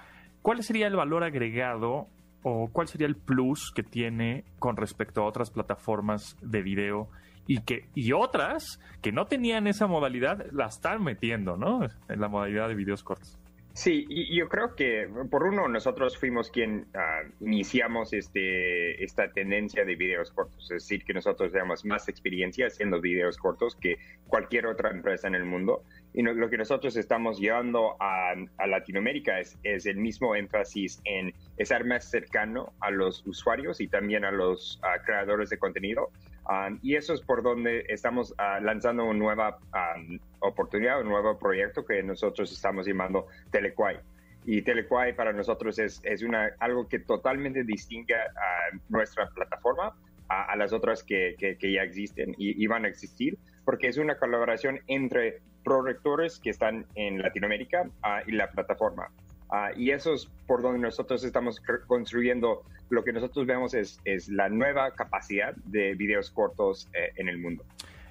[0.42, 2.08] ¿cuál sería el valor agregado
[2.44, 7.10] o cuál sería el plus que tiene con respecto a otras plataformas de video
[7.46, 11.82] y que y otras que no tenían esa modalidad la están metiendo, ¿no?
[12.08, 13.38] En la modalidad de videos cortos.
[13.74, 19.86] Sí, y yo creo que por uno nosotros fuimos quien uh, iniciamos este, esta tendencia
[19.86, 24.66] de videos cortos, es decir, que nosotros tenemos más experiencia haciendo videos cortos que cualquier
[24.68, 25.84] otra empresa en el mundo.
[26.14, 28.36] Y no, lo que nosotros estamos llevando a,
[28.68, 34.26] Latinoamérica es, es, el mismo énfasis en estar más cercano a los usuarios y también
[34.26, 36.12] a los uh, creadores de contenido.
[36.50, 41.38] Um, y eso es por donde estamos uh, lanzando una nueva um, oportunidad, un nuevo
[41.38, 44.00] proyecto que nosotros estamos llamando Telequai.
[44.46, 49.96] Y Telequai para nosotros es, es una, algo que totalmente distingue a nuestra plataforma
[50.30, 53.88] a, a las otras que, que, que, ya existen y, y, van a existir, porque
[53.88, 59.12] es una colaboración entre prorectores que están en Latinoamérica uh, y la plataforma.
[59.52, 64.30] Uh, y eso es por donde nosotros estamos construyendo lo que nosotros vemos es, es
[64.30, 67.64] la nueva capacidad de videos cortos eh, en el mundo.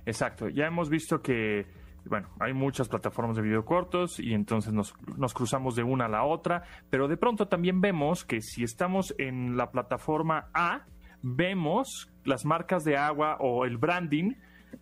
[0.07, 1.66] Exacto, ya hemos visto que,
[2.07, 6.09] bueno, hay muchas plataformas de video cortos y entonces nos, nos cruzamos de una a
[6.09, 10.87] la otra, pero de pronto también vemos que si estamos en la plataforma A,
[11.23, 14.33] vemos las marcas de agua o el branding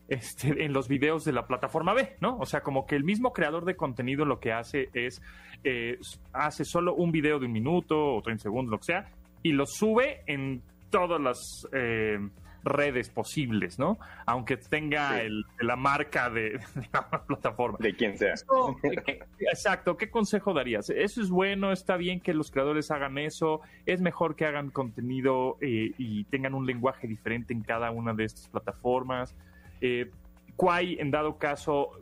[0.09, 2.39] este, en los videos de la plataforma B, ¿no?
[2.39, 5.21] O sea, como que el mismo creador de contenido lo que hace es,
[5.65, 5.99] eh,
[6.33, 9.11] hace solo un video de un minuto o 30 segundos, lo que sea,
[9.49, 12.19] y lo sube en todas las eh,
[12.63, 13.99] redes posibles, ¿no?
[14.27, 15.21] Aunque tenga sí.
[15.23, 17.79] el, la marca de, de, la plataforma.
[17.81, 18.35] De quien sea.
[18.35, 20.91] Eso, ¿qué, exacto, ¿qué consejo darías?
[20.91, 21.73] ¿Eso es bueno?
[21.73, 23.63] ¿Está bien que los creadores hagan eso?
[23.87, 28.25] ¿Es mejor que hagan contenido eh, y tengan un lenguaje diferente en cada una de
[28.25, 29.35] estas plataformas?
[29.81, 30.11] Eh,
[30.57, 31.93] Quai, en dado caso,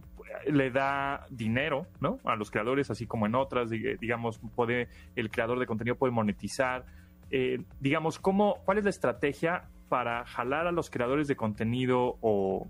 [0.46, 2.18] le da dinero ¿no?
[2.24, 6.84] a los creadores, así como en otras, digamos, puede, el creador de contenido puede monetizar.
[7.30, 12.66] Eh, digamos, ¿cómo, ¿cuál es la estrategia para jalar a los creadores de contenido o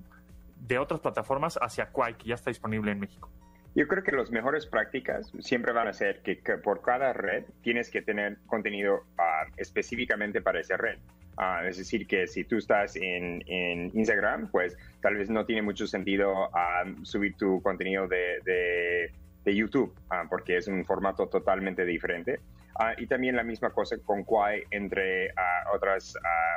[0.67, 3.31] de otras plataformas hacia Quai, que ya está disponible en México?
[3.75, 7.91] Yo creo que las mejores prácticas siempre van a ser que, por cada red tienes
[7.91, 10.97] que tener contenido uh, específicamente para esa red.
[11.37, 15.61] Uh, es decir, que si tú estás en, en, Instagram, pues tal vez no tiene
[15.61, 19.13] mucho sentido uh, subir tu contenido de, de,
[19.45, 19.95] de YouTube,
[20.31, 22.41] porque es un formato totalmente diferente.
[22.99, 25.33] Y también la misma cosa con Quai entre
[25.75, 26.15] otras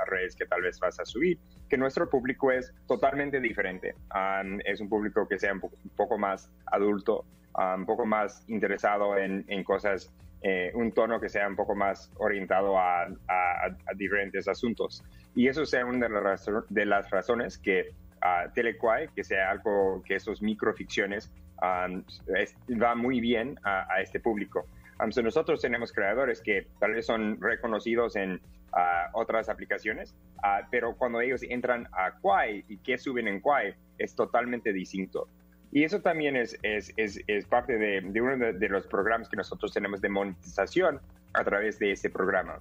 [0.07, 1.37] redes que tal vez vas a subir,
[1.69, 3.95] que nuestro público es totalmente diferente.
[4.13, 9.17] Um, es un público que sea un, po poco más adulto, un poco más interesado
[9.17, 13.93] en, en cosas eh, un tono que sea un poco más orientado a, a, a
[13.95, 15.03] diferentes asuntos.
[15.35, 17.89] Y eso sea una de las, de las razones que
[18.23, 22.03] uh, Telequai, que sea algo que esos microficciones um,
[22.35, 24.65] es, va muy bien a, a este público.
[25.01, 28.35] Um, so nosotros tenemos creadores que tal vez son reconocidos en
[28.73, 33.75] uh, otras aplicaciones, uh, pero cuando ellos entran a Quai y que suben en Quai
[33.97, 35.27] es totalmente distinto.
[35.71, 39.29] Y eso también es, es, es, es parte de, de uno de, de, los programas
[39.29, 40.99] que nosotros tenemos de monetización
[41.33, 42.59] a través de este programa.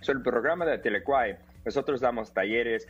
[0.00, 2.86] So, el programa de Telequai, nosotros damos talleres,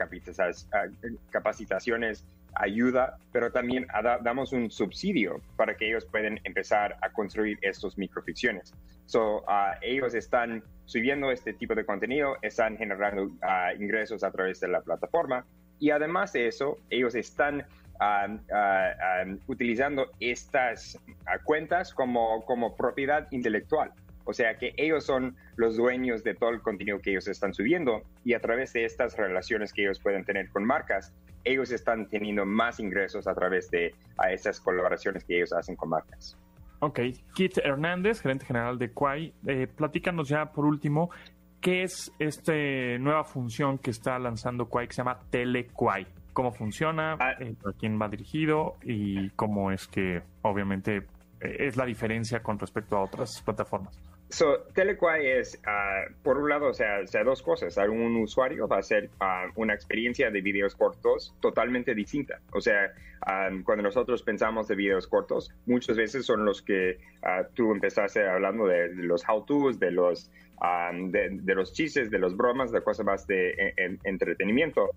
[1.30, 2.24] capacitaciones,
[2.58, 3.86] ayuda, pero también
[4.22, 8.74] damos un subsidio para que ellos puedan empezar a construir estos microficciones.
[9.06, 14.60] So, uh, ellos están subiendo este tipo de contenido, están generando uh, ingresos a través
[14.60, 15.46] de la plataforma
[15.78, 17.64] y además de eso, ellos están
[18.00, 20.96] Uh, utilizando estas
[21.42, 23.92] cuentas como, como propiedad intelectual.
[24.28, 28.02] O sea que ellos son los dueños de todo el contenido que ellos están subiendo
[28.26, 31.14] y a través de estas relaciones que ellos pueden tener con marcas,
[31.44, 35.88] ellos están teniendo más ingresos a través de a esas colaboraciones que ellos hacen con
[35.88, 36.36] marcas.
[36.80, 37.00] Ok,
[37.32, 41.08] Kit Hernández, gerente general de Quai, eh, platícanos ya por último,
[41.62, 42.52] ¿qué es esta
[43.00, 46.06] nueva función que está lanzando Quai que se llama TeleQuai?
[46.34, 47.16] ¿Cómo funciona?
[47.18, 47.32] Ah.
[47.40, 48.76] Eh, ¿A quién va dirigido?
[48.82, 50.98] Y cómo es que, obviamente,
[51.40, 53.98] eh, es la diferencia con respecto a otras plataformas.
[54.30, 57.76] So, Telequai es, ah, por un lado, o sea, dos cosas.
[57.78, 62.38] Un usuario va a hacer ah, una experiencia de videos cortos totalmente distinta.
[62.52, 66.98] O sea, ah, cuando nosotros pensamos de videos cortos, muchas veces son los que
[67.54, 70.30] tú empezaste hablando de, los how-tos, de los
[70.92, 74.90] de, de, los chistes, de los bromas, de cosas más de en, entretenimiento.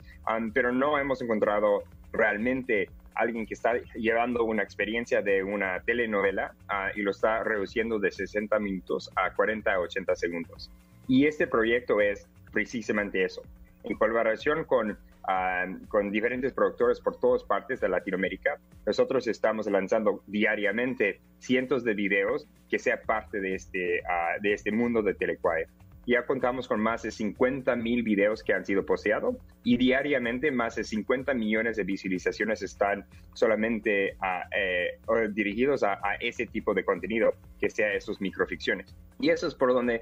[0.54, 6.98] pero no hemos encontrado realmente alguien que está llevando una experiencia de una telenovela uh,
[6.98, 10.72] y lo está reduciendo de 60 minutos a 40 o 80 segundos.
[11.08, 13.42] Y este proyecto es precisamente eso.
[13.84, 20.24] En colaboración con, uh, con diferentes productores por todas partes de Latinoamérica, nosotros estamos lanzando
[20.28, 25.66] diariamente cientos de videos que sea parte de este, uh, de este mundo de Telequai
[26.06, 30.76] ya contamos con más de 50 mil videos que han sido posteados y diariamente más
[30.76, 35.00] de 50 millones de visualizaciones están solamente eh,
[35.34, 38.96] dirigidos a, ese tipo de contenido, que sea esos microficciones.
[39.20, 40.02] Y eso es por donde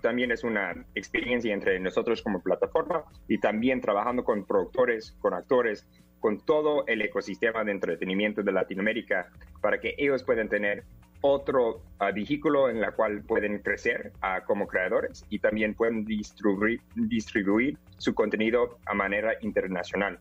[0.00, 5.86] también es una experiencia entre nosotros como plataforma y también trabajando con productores, con actores,
[6.20, 9.30] con todo el ecosistema de entretenimiento de Latinoamérica
[9.60, 10.84] para que ellos puedan tener
[11.26, 16.82] otro uh, vehículo en la cual pueden crecer uh, como creadores y también pueden distribuir,
[16.94, 20.18] distribuir su contenido a manera internacional.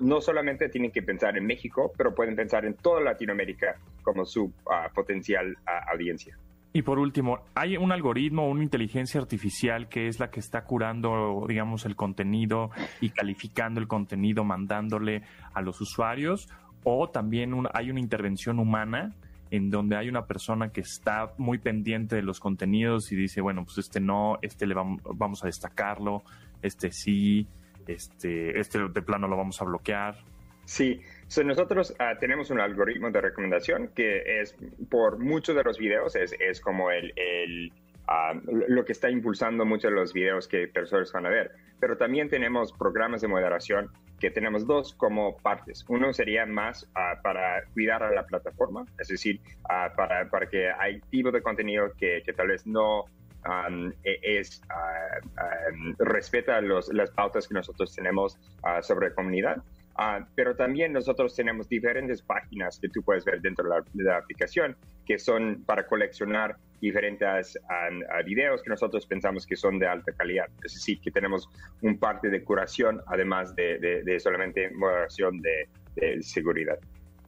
[0.00, 4.44] no solamente tienen que pensar en México, pero pueden pensar en toda Latinoamérica como su
[4.44, 5.58] uh, potencial
[5.92, 6.38] audiencia.
[6.72, 11.44] Y por último, ¿hay un algoritmo, una inteligencia artificial que es la que está curando,
[11.46, 12.70] digamos, el contenido
[13.02, 15.22] y calificando el contenido, mandándole
[15.52, 16.48] a los usuarios?
[16.82, 19.12] ¿O también hay una intervención humana
[19.50, 23.64] en donde hay una persona que está muy pendiente de los contenidos y dice, bueno,
[23.64, 26.22] pues este no, este le vamos, vamos a destacarlo,
[26.62, 27.48] este sí,
[27.86, 30.16] este, este de plano lo vamos a bloquear.
[30.64, 31.00] Sí,
[31.44, 34.54] nosotros uh, tenemos un algoritmo de recomendación que es
[34.88, 37.72] por muchos de los videos, es, es como el, el
[38.10, 41.52] uh, lo que está impulsando muchos de los videos que personas van a ver.
[41.78, 45.84] Pero también tenemos programas de moderación que tenemos dos como partes.
[45.88, 50.70] Uno sería más uh, para cuidar a la plataforma, es decir, uh, para, para, que
[50.70, 53.04] hay tipo de contenido que, que tal vez no
[53.46, 58.36] um, es, uh, um, respeta los, las pautas que nosotros tenemos
[58.82, 59.62] sobre comunidad.
[60.34, 64.16] pero también nosotros tenemos diferentes páginas que tú puedes ver dentro de la, de la
[64.18, 67.58] aplicación que son para coleccionar diferentes
[68.24, 70.46] videos que nosotros pensamos que son de alta calidad.
[70.64, 71.48] Es decir, que tenemos
[71.82, 76.78] un parte de curación, además de, solamente moderación de, de seguridad.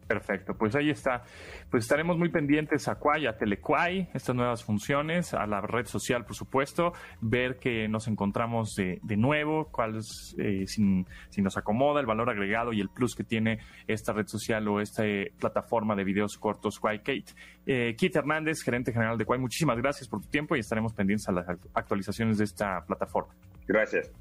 [0.06, 1.22] Perfecto, pues ahí está.
[1.70, 6.24] Pues estaremos muy pendientes a Quay, a Telequay, estas nuevas funciones, a la red social,
[6.24, 11.04] por supuesto, ver que nos encontramos de, de nuevo, cuál es, eh, si,
[11.40, 15.06] nos acomoda el valor agregado y el plus que tiene esta red social o esta
[15.06, 17.32] eh, plataforma de videos cortos Quay Kate.
[17.66, 21.28] Eh, Keith Hernández, gerente general de Quay, muchísimas gracias por tu tiempo y estaremos pendientes
[21.28, 23.32] a las actualizaciones de esta plataforma.
[23.66, 24.12] Gracias.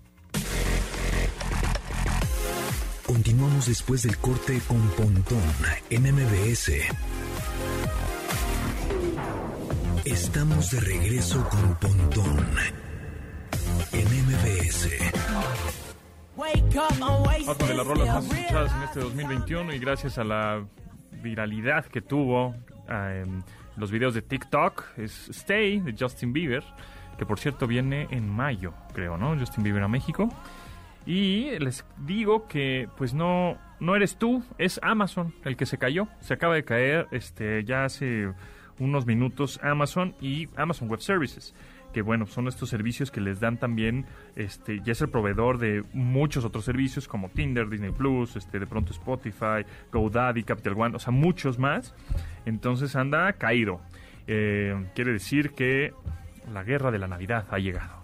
[3.05, 5.41] Continuamos después del corte con Pontón
[5.89, 6.71] en MBS.
[10.05, 12.45] Estamos de regreso con Pontón
[13.91, 14.89] en MBS.
[17.47, 20.65] Otra de las rolas más escuchadas en este 2021 y gracias a la
[21.23, 22.55] viralidad que tuvo
[22.87, 23.43] en
[23.77, 26.63] los videos de TikTok es Stay de Justin Bieber,
[27.17, 29.37] que por cierto viene en mayo, creo, ¿no?
[29.37, 30.29] Justin Bieber a México.
[31.05, 36.07] Y les digo que pues no, no eres tú, es Amazon el que se cayó.
[36.19, 38.31] Se acaba de caer este, ya hace
[38.79, 41.53] unos minutos Amazon y Amazon Web Services
[41.91, 45.83] que bueno, son estos servicios que les dan también, este, ya es el proveedor de
[45.93, 50.99] muchos otros servicios como Tinder, Disney Plus, este, de pronto Spotify, GoDaddy, Capital One, o
[50.99, 51.93] sea, muchos más.
[52.45, 53.81] Entonces anda caído.
[54.27, 55.93] Eh, quiere decir que
[56.53, 58.00] la guerra de la Navidad ha llegado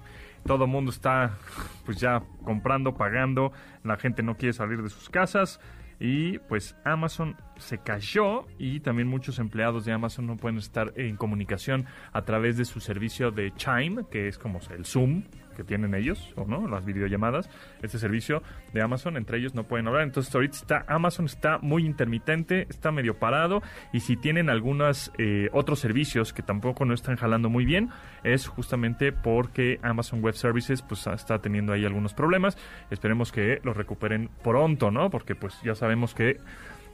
[0.47, 1.37] todo el mundo está
[1.85, 3.51] pues ya comprando, pagando,
[3.83, 5.59] la gente no quiere salir de sus casas
[5.99, 11.17] y pues Amazon se cayó y también muchos empleados de Amazon no pueden estar en
[11.17, 15.23] comunicación a través de su servicio de Chime, que es como el Zoom
[15.57, 17.49] que tienen ellos, o no, las videollamadas,
[17.81, 18.43] este servicio
[18.73, 20.03] de Amazon, entre ellos no pueden hablar.
[20.03, 25.49] Entonces ahorita está, Amazon está muy intermitente, está medio parado, y si tienen algunos eh,
[25.51, 27.89] otros servicios que tampoco no están jalando muy bien,
[28.23, 32.57] es justamente porque Amazon Web Services pues está teniendo ahí algunos problemas.
[32.91, 35.09] Esperemos que los recuperen pronto, ¿no?
[35.09, 36.39] Porque pues ya sabemos que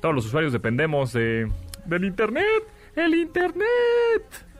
[0.01, 1.51] todos los usuarios dependemos de
[1.85, 2.63] del internet,
[2.95, 4.52] el internet.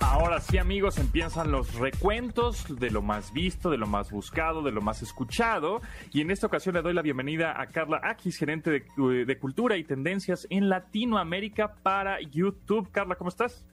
[0.00, 4.70] Ahora sí, amigos, empiezan los recuentos de lo más visto, de lo más buscado, de
[4.70, 5.80] lo más escuchado.
[6.12, 9.76] Y en esta ocasión le doy la bienvenida a Carla Akis, gerente de, de Cultura
[9.76, 12.90] y Tendencias en Latinoamérica para YouTube.
[12.92, 13.66] Carla, ¿cómo estás?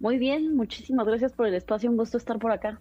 [0.00, 2.80] Muy bien, muchísimas gracias por el espacio, un gusto estar por acá.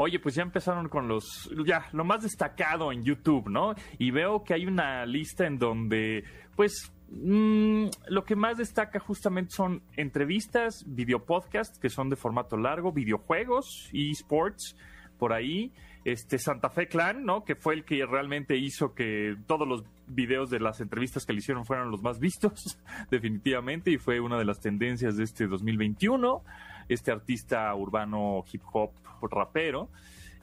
[0.00, 3.74] Oye, pues ya empezaron con los, ya, lo más destacado en YouTube, ¿no?
[3.98, 6.22] Y veo que hay una lista en donde,
[6.54, 12.92] pues, mm, lo que más destaca justamente son entrevistas, videopodcasts, que son de formato largo,
[12.92, 14.76] videojuegos, esports,
[15.18, 15.72] por ahí,
[16.04, 17.42] este Santa Fe Clan, ¿no?
[17.42, 21.40] Que fue el que realmente hizo que todos los videos de las entrevistas que le
[21.40, 22.78] hicieron fueran los más vistos,
[23.10, 26.44] definitivamente, y fue una de las tendencias de este 2021
[26.88, 28.90] este artista urbano hip hop
[29.30, 29.88] rapero.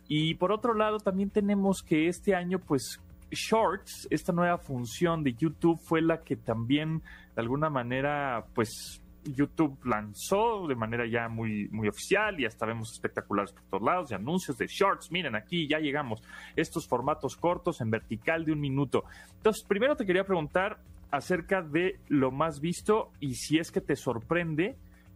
[0.08, 5.34] Y por otro lado, también tenemos que este año, pues, Shorts, esta nueva función de
[5.34, 7.02] YouTube, fue la que también,
[7.36, 12.92] de alguna manera, pues, YouTube lanzó de manera ya muy, muy oficial y hasta vemos
[12.94, 15.12] espectaculares por todos lados de anuncios de shorts.
[15.12, 16.22] Miren, aquí ya llegamos.
[16.56, 19.04] Estos formatos cortos en vertical de un minuto.
[19.38, 20.78] Entonces, primero te quería preguntar
[21.12, 24.76] acerca de lo más visto y si es que te sorprende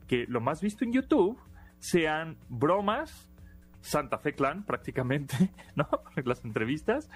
[0.09, 1.39] que lo más visto en YouTube
[1.77, 3.31] sean bromas,
[3.79, 5.87] Santa Fe Clan prácticamente, ¿no?
[6.25, 7.09] Las entrevistas.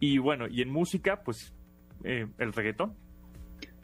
[0.00, 1.54] Y bueno, y en música, pues
[2.02, 2.96] eh, el reggaetón.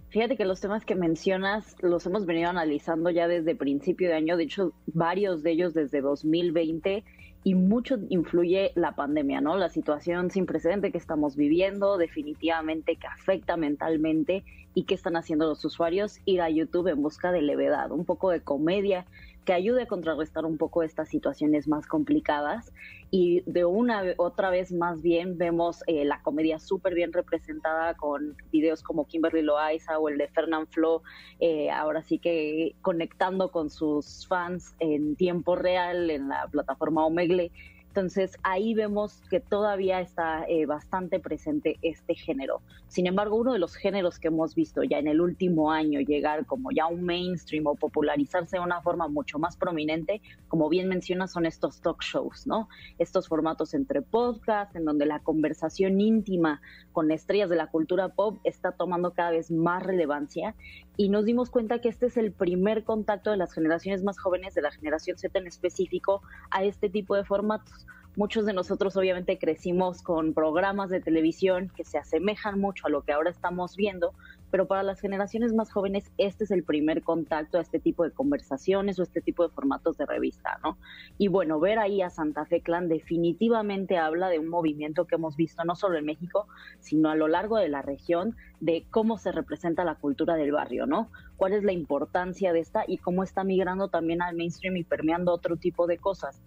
[0.08, 4.36] Fíjate que los temas que mencionas los hemos venido analizando ya desde principio de año,
[4.36, 7.04] de hecho varios de ellos desde 2020
[7.46, 9.56] y mucho influye la pandemia, ¿no?
[9.56, 14.42] La situación sin precedente que estamos viviendo, definitivamente que afecta mentalmente
[14.74, 18.30] y qué están haciendo los usuarios, ir a YouTube en busca de levedad, un poco
[18.30, 19.06] de comedia
[19.46, 22.72] que ayude a contrarrestar un poco estas situaciones más complicadas.
[23.12, 28.36] Y de una otra vez más bien vemos eh, la comedia súper bien representada con
[28.50, 31.02] videos como Kimberly Loaiza o el de Fernand Flo,
[31.38, 37.52] eh, ahora sí que conectando con sus fans en tiempo real en la plataforma Omegle
[37.96, 42.60] entonces ahí vemos que todavía está eh, bastante presente este género.
[42.88, 46.44] Sin embargo, uno de los géneros que hemos visto ya en el último año llegar
[46.44, 51.32] como ya un mainstream o popularizarse de una forma mucho más prominente, como bien mencionas,
[51.32, 52.68] son estos talk shows, ¿no?
[52.98, 56.60] Estos formatos entre podcast, en donde la conversación íntima
[56.92, 60.54] con estrellas de la cultura pop está tomando cada vez más relevancia
[60.96, 64.54] y nos dimos cuenta que este es el primer contacto de las generaciones más jóvenes,
[64.54, 67.86] de la generación Z en específico, a este tipo de formatos.
[68.16, 73.02] Muchos de nosotros obviamente crecimos con programas de televisión que se asemejan mucho a lo
[73.02, 74.14] que ahora estamos viendo,
[74.50, 78.10] pero para las generaciones más jóvenes este es el primer contacto a este tipo de
[78.10, 80.78] conversaciones o este tipo de formatos de revista, ¿no?
[81.18, 85.36] Y bueno, ver ahí a Santa Fe Clan definitivamente habla de un movimiento que hemos
[85.36, 86.46] visto no solo en México,
[86.80, 90.86] sino a lo largo de la región de cómo se representa la cultura del barrio,
[90.86, 91.10] ¿no?
[91.36, 95.32] Cuál es la importancia de esta y cómo está migrando también al mainstream y permeando
[95.32, 96.42] otro tipo de cosas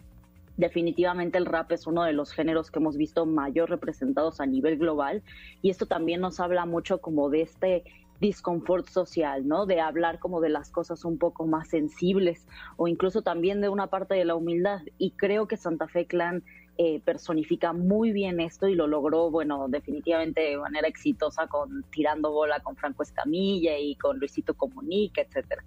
[0.60, 4.78] definitivamente el rap es uno de los géneros que hemos visto mayor representados a nivel
[4.78, 5.24] global
[5.62, 7.84] y esto también nos habla mucho como de este
[8.20, 9.66] disconfort social, ¿no?
[9.66, 12.46] De hablar como de las cosas un poco más sensibles
[12.76, 14.82] o incluso también de una parte de la humildad.
[14.98, 16.44] Y creo que Santa Fe Clan
[16.78, 22.32] eh, personifica muy bien esto y lo logró, bueno, definitivamente de manera exitosa con Tirando
[22.32, 25.64] Bola con Franco Escamilla y con Luisito Comunica, etcétera.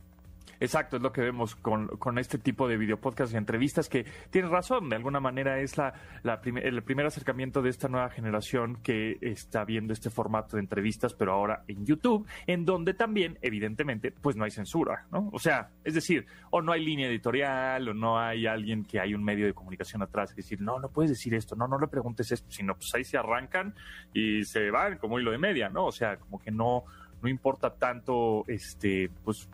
[0.62, 4.48] Exacto, es lo que vemos con, con este tipo de videopodcasts y entrevistas que tienes
[4.48, 9.18] razón, de alguna manera es la, la el primer acercamiento de esta nueva generación que
[9.20, 14.36] está viendo este formato de entrevistas, pero ahora en YouTube, en donde también, evidentemente, pues
[14.36, 15.30] no hay censura, ¿no?
[15.32, 19.14] O sea, es decir, o no hay línea editorial, o no hay alguien que hay
[19.14, 21.88] un medio de comunicación atrás, es decir, no, no puedes decir esto, no, no le
[21.88, 23.74] preguntes esto, sino pues ahí se arrancan
[24.14, 25.86] y se van como hilo de media, ¿no?
[25.86, 26.84] O sea, como que no,
[27.20, 29.48] no importa tanto, este, pues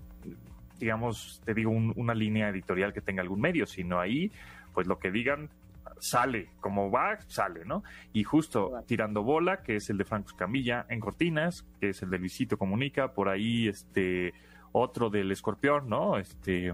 [0.79, 4.31] digamos, te digo, una línea editorial que tenga algún medio, sino ahí,
[4.73, 5.51] pues lo que digan
[6.01, 7.83] sale, como va, sale, ¿no?
[8.12, 12.11] Y justo tirando bola, que es el de Franco Camilla, en Cortinas, que es el
[12.11, 14.33] de Luisito Comunica, por ahí este
[14.73, 16.19] otro del Escorpión, ¿no?
[16.19, 16.73] Este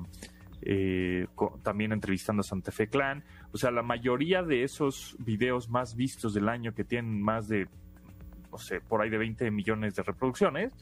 [0.63, 1.27] eh,
[1.63, 3.23] también entrevistando a Santa Fe Clan.
[3.53, 7.69] O sea, la mayoría de esos videos más vistos del año que tienen más de,
[8.51, 10.73] no sé, por ahí de 20 millones de reproducciones,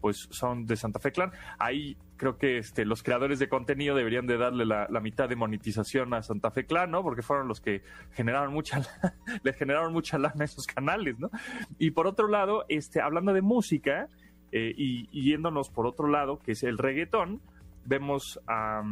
[0.00, 1.32] pues son de Santa Fe Clan.
[1.58, 6.12] Ahí creo que este, los creadores de contenido deberían de darle la, mitad de monetización
[6.14, 7.02] a Santa Fe Clan, ¿no?
[7.02, 8.82] Porque fueron los que generaron mucha,
[9.42, 11.30] le generaron mucha lana a esos canales, ¿no?
[11.78, 14.08] Y por otro lado, este, hablando de música
[14.52, 17.40] eh, y, yéndonos por otro lado, que es el reggaetón,
[17.84, 18.82] vemos a,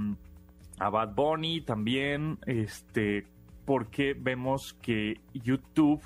[0.79, 3.27] a Bad Bunny también, este,
[3.67, 6.03] porque vemos que YouTube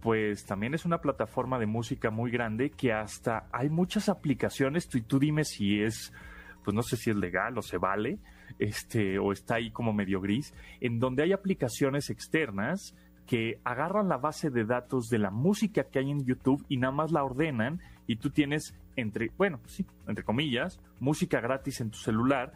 [0.00, 5.00] pues también es una plataforma de música muy grande que hasta hay muchas aplicaciones, tú,
[5.02, 6.12] tú dime si es,
[6.64, 8.18] pues no sé si es legal o se vale,
[8.58, 12.94] este, o está ahí como medio gris, en donde hay aplicaciones externas
[13.26, 16.92] que agarran la base de datos de la música que hay en YouTube y nada
[16.92, 21.98] más la ordenan y tú tienes entre, bueno, sí, entre comillas, música gratis en tu
[21.98, 22.52] celular,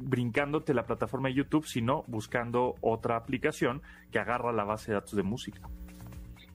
[0.00, 5.14] brincándote la plataforma de YouTube, sino buscando otra aplicación que agarra la base de datos
[5.14, 5.60] de música.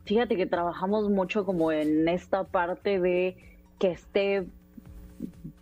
[0.05, 3.37] Fíjate que trabajamos mucho como en esta parte de
[3.79, 4.45] que esté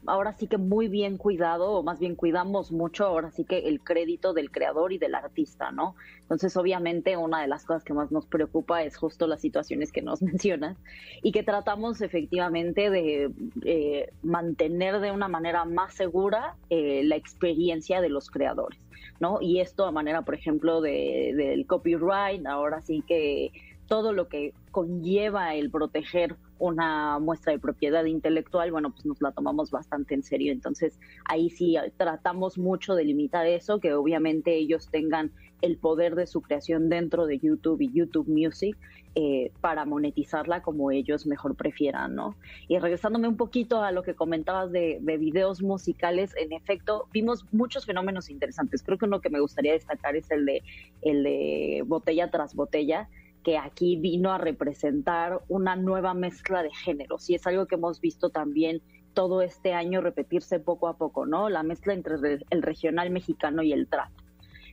[0.06, 3.82] ahora sí que muy bien cuidado, o más bien cuidamos mucho ahora sí que el
[3.82, 5.96] crédito del creador y del artista, ¿no?
[6.22, 10.02] Entonces, obviamente, una de las cosas que más nos preocupa es justo las situaciones que
[10.02, 10.78] nos mencionas
[11.22, 13.32] y que tratamos efectivamente de
[13.64, 18.80] eh, mantener de una manera más segura eh, la experiencia de los creadores,
[19.20, 19.40] ¿no?
[19.42, 23.52] Y esto a manera, por ejemplo, de, del copyright, ahora sí que
[23.92, 29.34] todo lo que conlleva el proteger una muestra de propiedad intelectual, bueno, pues nos la
[29.34, 30.54] tomamos bastante en serio.
[30.54, 36.26] Entonces, ahí sí tratamos mucho de limitar eso, que obviamente ellos tengan el poder de
[36.26, 38.78] su creación dentro de YouTube y YouTube Music
[39.16, 42.38] eh, para monetizarla como ellos mejor prefieran, ¿no?
[42.70, 47.46] Y regresándome un poquito a lo que comentabas de, de videos musicales, en efecto, vimos
[47.52, 48.84] muchos fenómenos interesantes.
[48.84, 50.64] Creo que uno que me gustaría destacar es el de,
[51.02, 53.10] el de botella tras botella
[53.44, 58.00] que aquí vino a representar una nueva mezcla de géneros y es algo que hemos
[58.00, 58.82] visto también
[59.14, 61.50] todo este año repetirse poco a poco, ¿no?
[61.50, 62.16] La mezcla entre
[62.50, 64.10] el regional mexicano y el trap,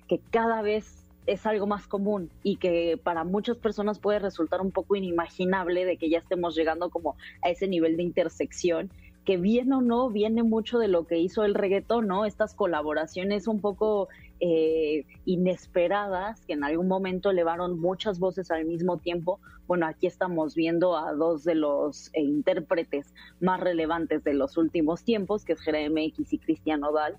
[0.07, 4.71] que cada vez es algo más común y que para muchas personas puede resultar un
[4.71, 8.91] poco inimaginable de que ya estemos llegando como a ese nivel de intersección
[9.29, 12.25] que bien o no viene mucho de lo que hizo el reggaetón, ¿no?
[12.25, 14.09] Estas colaboraciones un poco
[14.41, 19.39] eh, inesperadas que en algún momento elevaron muchas voces al mismo tiempo.
[19.67, 25.05] Bueno, aquí estamos viendo a dos de los eh, intérpretes más relevantes de los últimos
[25.05, 27.19] tiempos, que es Jeremy X y Cristian Odal,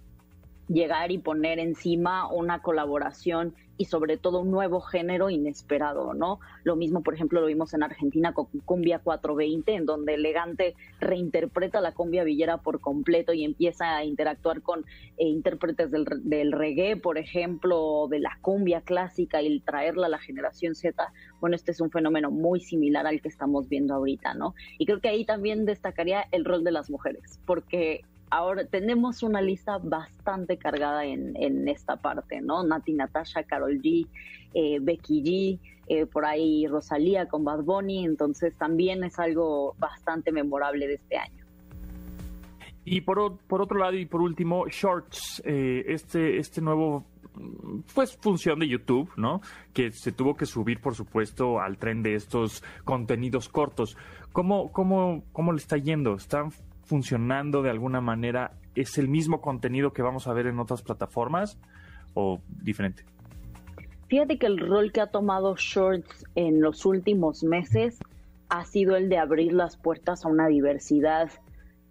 [0.70, 6.42] llegar y poner encima una colaboración y sobre todo un nuevo género inesperado, ¿no?
[6.66, 11.80] Lo mismo, por ejemplo, lo vimos en Argentina con Cumbia 420, en donde Elegante reinterpreta
[11.80, 14.82] la cumbia villera por completo y empieza a interactuar con
[15.18, 20.20] eh, intérpretes del, del, reggae, por ejemplo, de la cumbia clásica y traerla a la
[20.20, 21.14] generación Z.
[21.40, 24.56] Bueno, este es un fenómeno muy similar al que estamos viendo ahorita, ¿no?
[24.78, 29.42] Y creo que ahí también destacaría el rol de las mujeres, porque ahora tenemos una
[29.42, 32.64] lista bastante cargada en, en esta parte, ¿no?
[32.64, 34.08] Nati Natasha, Carol G,
[34.54, 40.32] eh, Becky G, eh, por ahí Rosalía con Bad Bunny, entonces también es algo bastante
[40.32, 41.46] memorable de este año.
[42.86, 47.06] Y por, por otro lado y por último, Shorts, eh, este, este nuevo
[47.94, 49.42] pues función de YouTube, ¿no?
[49.74, 53.96] Que se tuvo que subir, por supuesto, al tren de estos contenidos cortos.
[54.34, 56.16] ¿Cómo, cómo, cómo le está yendo?
[56.16, 56.52] ¿Están
[56.90, 58.54] funcionando de alguna manera?
[58.74, 61.60] ¿Es el mismo contenido que vamos a ver en otras plataformas
[62.16, 63.06] o diferente?
[64.08, 68.00] Fíjate que el rol que ha tomado Shorts en los últimos meses
[68.50, 71.30] ha sido el de abrir las puertas a una diversidad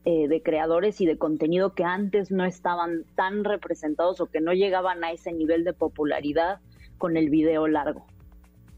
[0.05, 4.53] eh, de creadores y de contenido que antes no estaban tan representados o que no
[4.53, 6.59] llegaban a ese nivel de popularidad
[6.99, 8.05] con el video largo.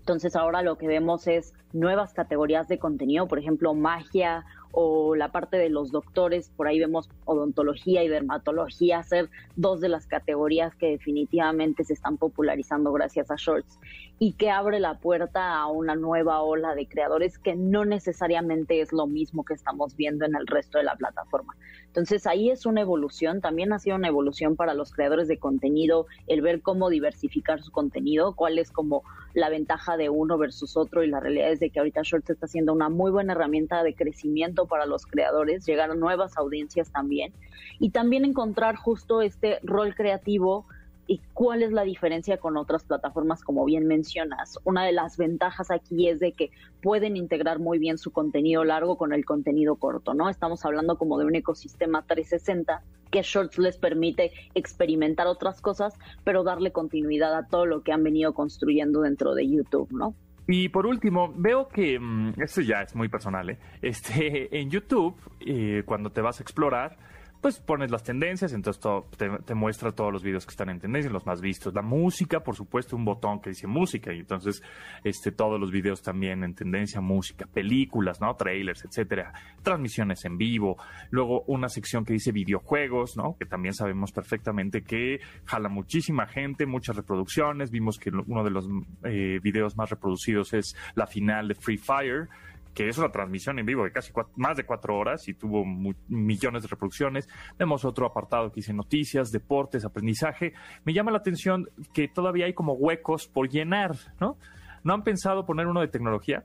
[0.00, 5.32] Entonces ahora lo que vemos es nuevas categorías de contenido, por ejemplo, magia o la
[5.32, 10.74] parte de los doctores, por ahí vemos odontología y dermatología ser dos de las categorías
[10.74, 13.78] que definitivamente se están popularizando gracias a Shorts
[14.22, 18.92] y que abre la puerta a una nueva ola de creadores que no necesariamente es
[18.92, 21.56] lo mismo que estamos viendo en el resto de la plataforma.
[21.86, 26.06] Entonces ahí es una evolución, también ha sido una evolución para los creadores de contenido,
[26.26, 31.02] el ver cómo diversificar su contenido, cuál es como la ventaja de uno versus otro
[31.02, 33.94] y la realidad es de que ahorita Shorts está siendo una muy buena herramienta de
[33.94, 37.32] crecimiento para los creadores, llegar a nuevas audiencias también
[37.78, 40.66] y también encontrar justo este rol creativo
[41.06, 44.58] y cuál es la diferencia con otras plataformas, como bien mencionas.
[44.64, 46.50] Una de las ventajas aquí es de que
[46.82, 50.28] pueden integrar muy bien su contenido largo con el contenido corto, ¿no?
[50.28, 55.94] Estamos hablando como de un ecosistema 360 que Shorts les permite experimentar otras cosas,
[56.24, 60.14] pero darle continuidad a todo lo que han venido construyendo dentro de YouTube, ¿no?
[60.46, 63.58] Y por último, veo que, mm, esto ya es muy personal, ¿eh?
[63.82, 66.96] este, en YouTube, eh, cuando te vas a explorar,
[67.40, 71.10] pues pones las tendencias, entonces todo, te, muestra todos los videos que están en tendencia,
[71.10, 71.74] los más vistos.
[71.74, 74.62] La música, por supuesto, un botón que dice música, y entonces
[75.04, 78.34] este, todos los videos también en tendencia, música, películas, ¿no?
[78.34, 79.32] Trailers, etcétera,
[79.62, 80.76] transmisiones en vivo.
[81.10, 83.36] Luego una sección que dice videojuegos, ¿no?
[83.38, 87.70] Que también sabemos perfectamente que jala muchísima gente, muchas reproducciones.
[87.70, 88.68] Vimos que uno de los
[89.04, 92.28] eh, videos más reproducidos es la final de Free Fire
[92.74, 95.64] que es una transmisión en vivo de casi más de cuatro horas y tuvo
[96.08, 97.28] millones de reproducciones.
[97.58, 100.52] Vemos otro apartado que dice noticias, deportes, aprendizaje.
[100.84, 104.36] Me llama la atención que todavía hay como huecos por llenar, ¿no?
[104.82, 106.42] ¿No han pensado poner uno de tecnología?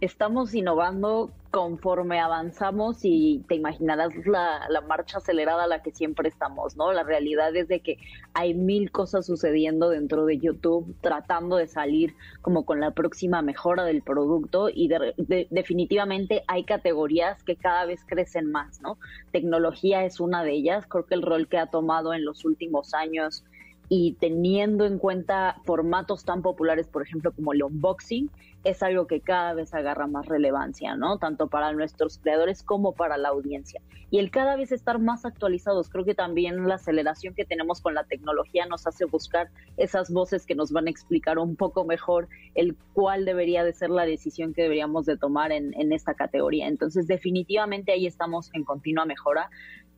[0.00, 6.76] Estamos innovando conforme avanzamos y te imaginarás la, marcha acelerada a la que siempre estamos,
[6.76, 6.92] ¿no?
[6.92, 7.98] La realidad es de que
[8.32, 13.84] hay mil cosas sucediendo dentro de YouTube tratando de salir como con la próxima mejora
[13.84, 14.88] del producto y
[15.50, 18.96] definitivamente hay categorías que cada vez crecen más, ¿no?
[19.32, 22.94] Tecnología es una de ellas, creo que el rol que ha tomado en los últimos
[22.94, 23.44] años
[23.92, 28.30] y teniendo en cuenta formatos tan populares, por ejemplo, como el unboxing,
[28.62, 31.18] es algo que cada vez agarra más relevancia, ¿no?
[31.18, 33.80] Tanto para nuestros creadores como para la audiencia.
[34.12, 37.94] Y el cada vez estar más actualizados, creo que también la aceleración que tenemos con
[37.94, 42.28] la tecnología nos hace buscar esas voces que nos van a explicar un poco mejor
[42.54, 46.68] el cuál debería de ser la decisión que deberíamos de tomar en, en esta categoría.
[46.68, 49.50] Entonces, definitivamente ahí estamos en continua mejora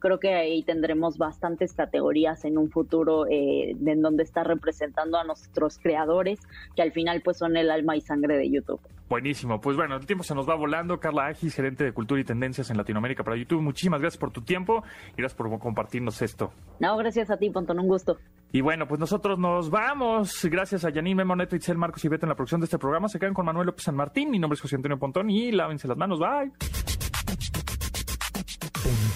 [0.02, 5.24] creo que ahí tendremos bastantes categorías en un futuro eh, en donde está representando a
[5.24, 6.40] nuestros creadores,
[6.76, 8.80] que al final pues son el alma y sangre de YouTube.
[9.08, 10.98] Buenísimo, pues bueno, el tiempo se nos va volando.
[10.98, 14.42] Carla Agis, gerente de Cultura y Tendencias en Latinoamérica para YouTube, muchísimas gracias por tu
[14.42, 14.82] tiempo
[15.12, 16.52] y gracias por compartirnos esto.
[16.80, 18.18] No, gracias a ti, Pontón, un gusto.
[18.52, 20.44] Y bueno, pues nosotros nos vamos.
[20.44, 23.08] Gracias a Janine Memoneto, Itzel Marcos y Beto en la producción de este programa.
[23.08, 24.30] Se quedan con Manuel López San Martín.
[24.30, 26.18] Mi nombre es José Antonio Pontón y lávense las manos.
[26.18, 27.11] Bye.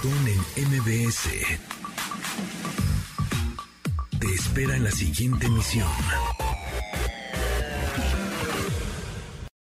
[0.07, 1.29] En MBS.
[4.21, 5.89] Te espera en la siguiente emisión.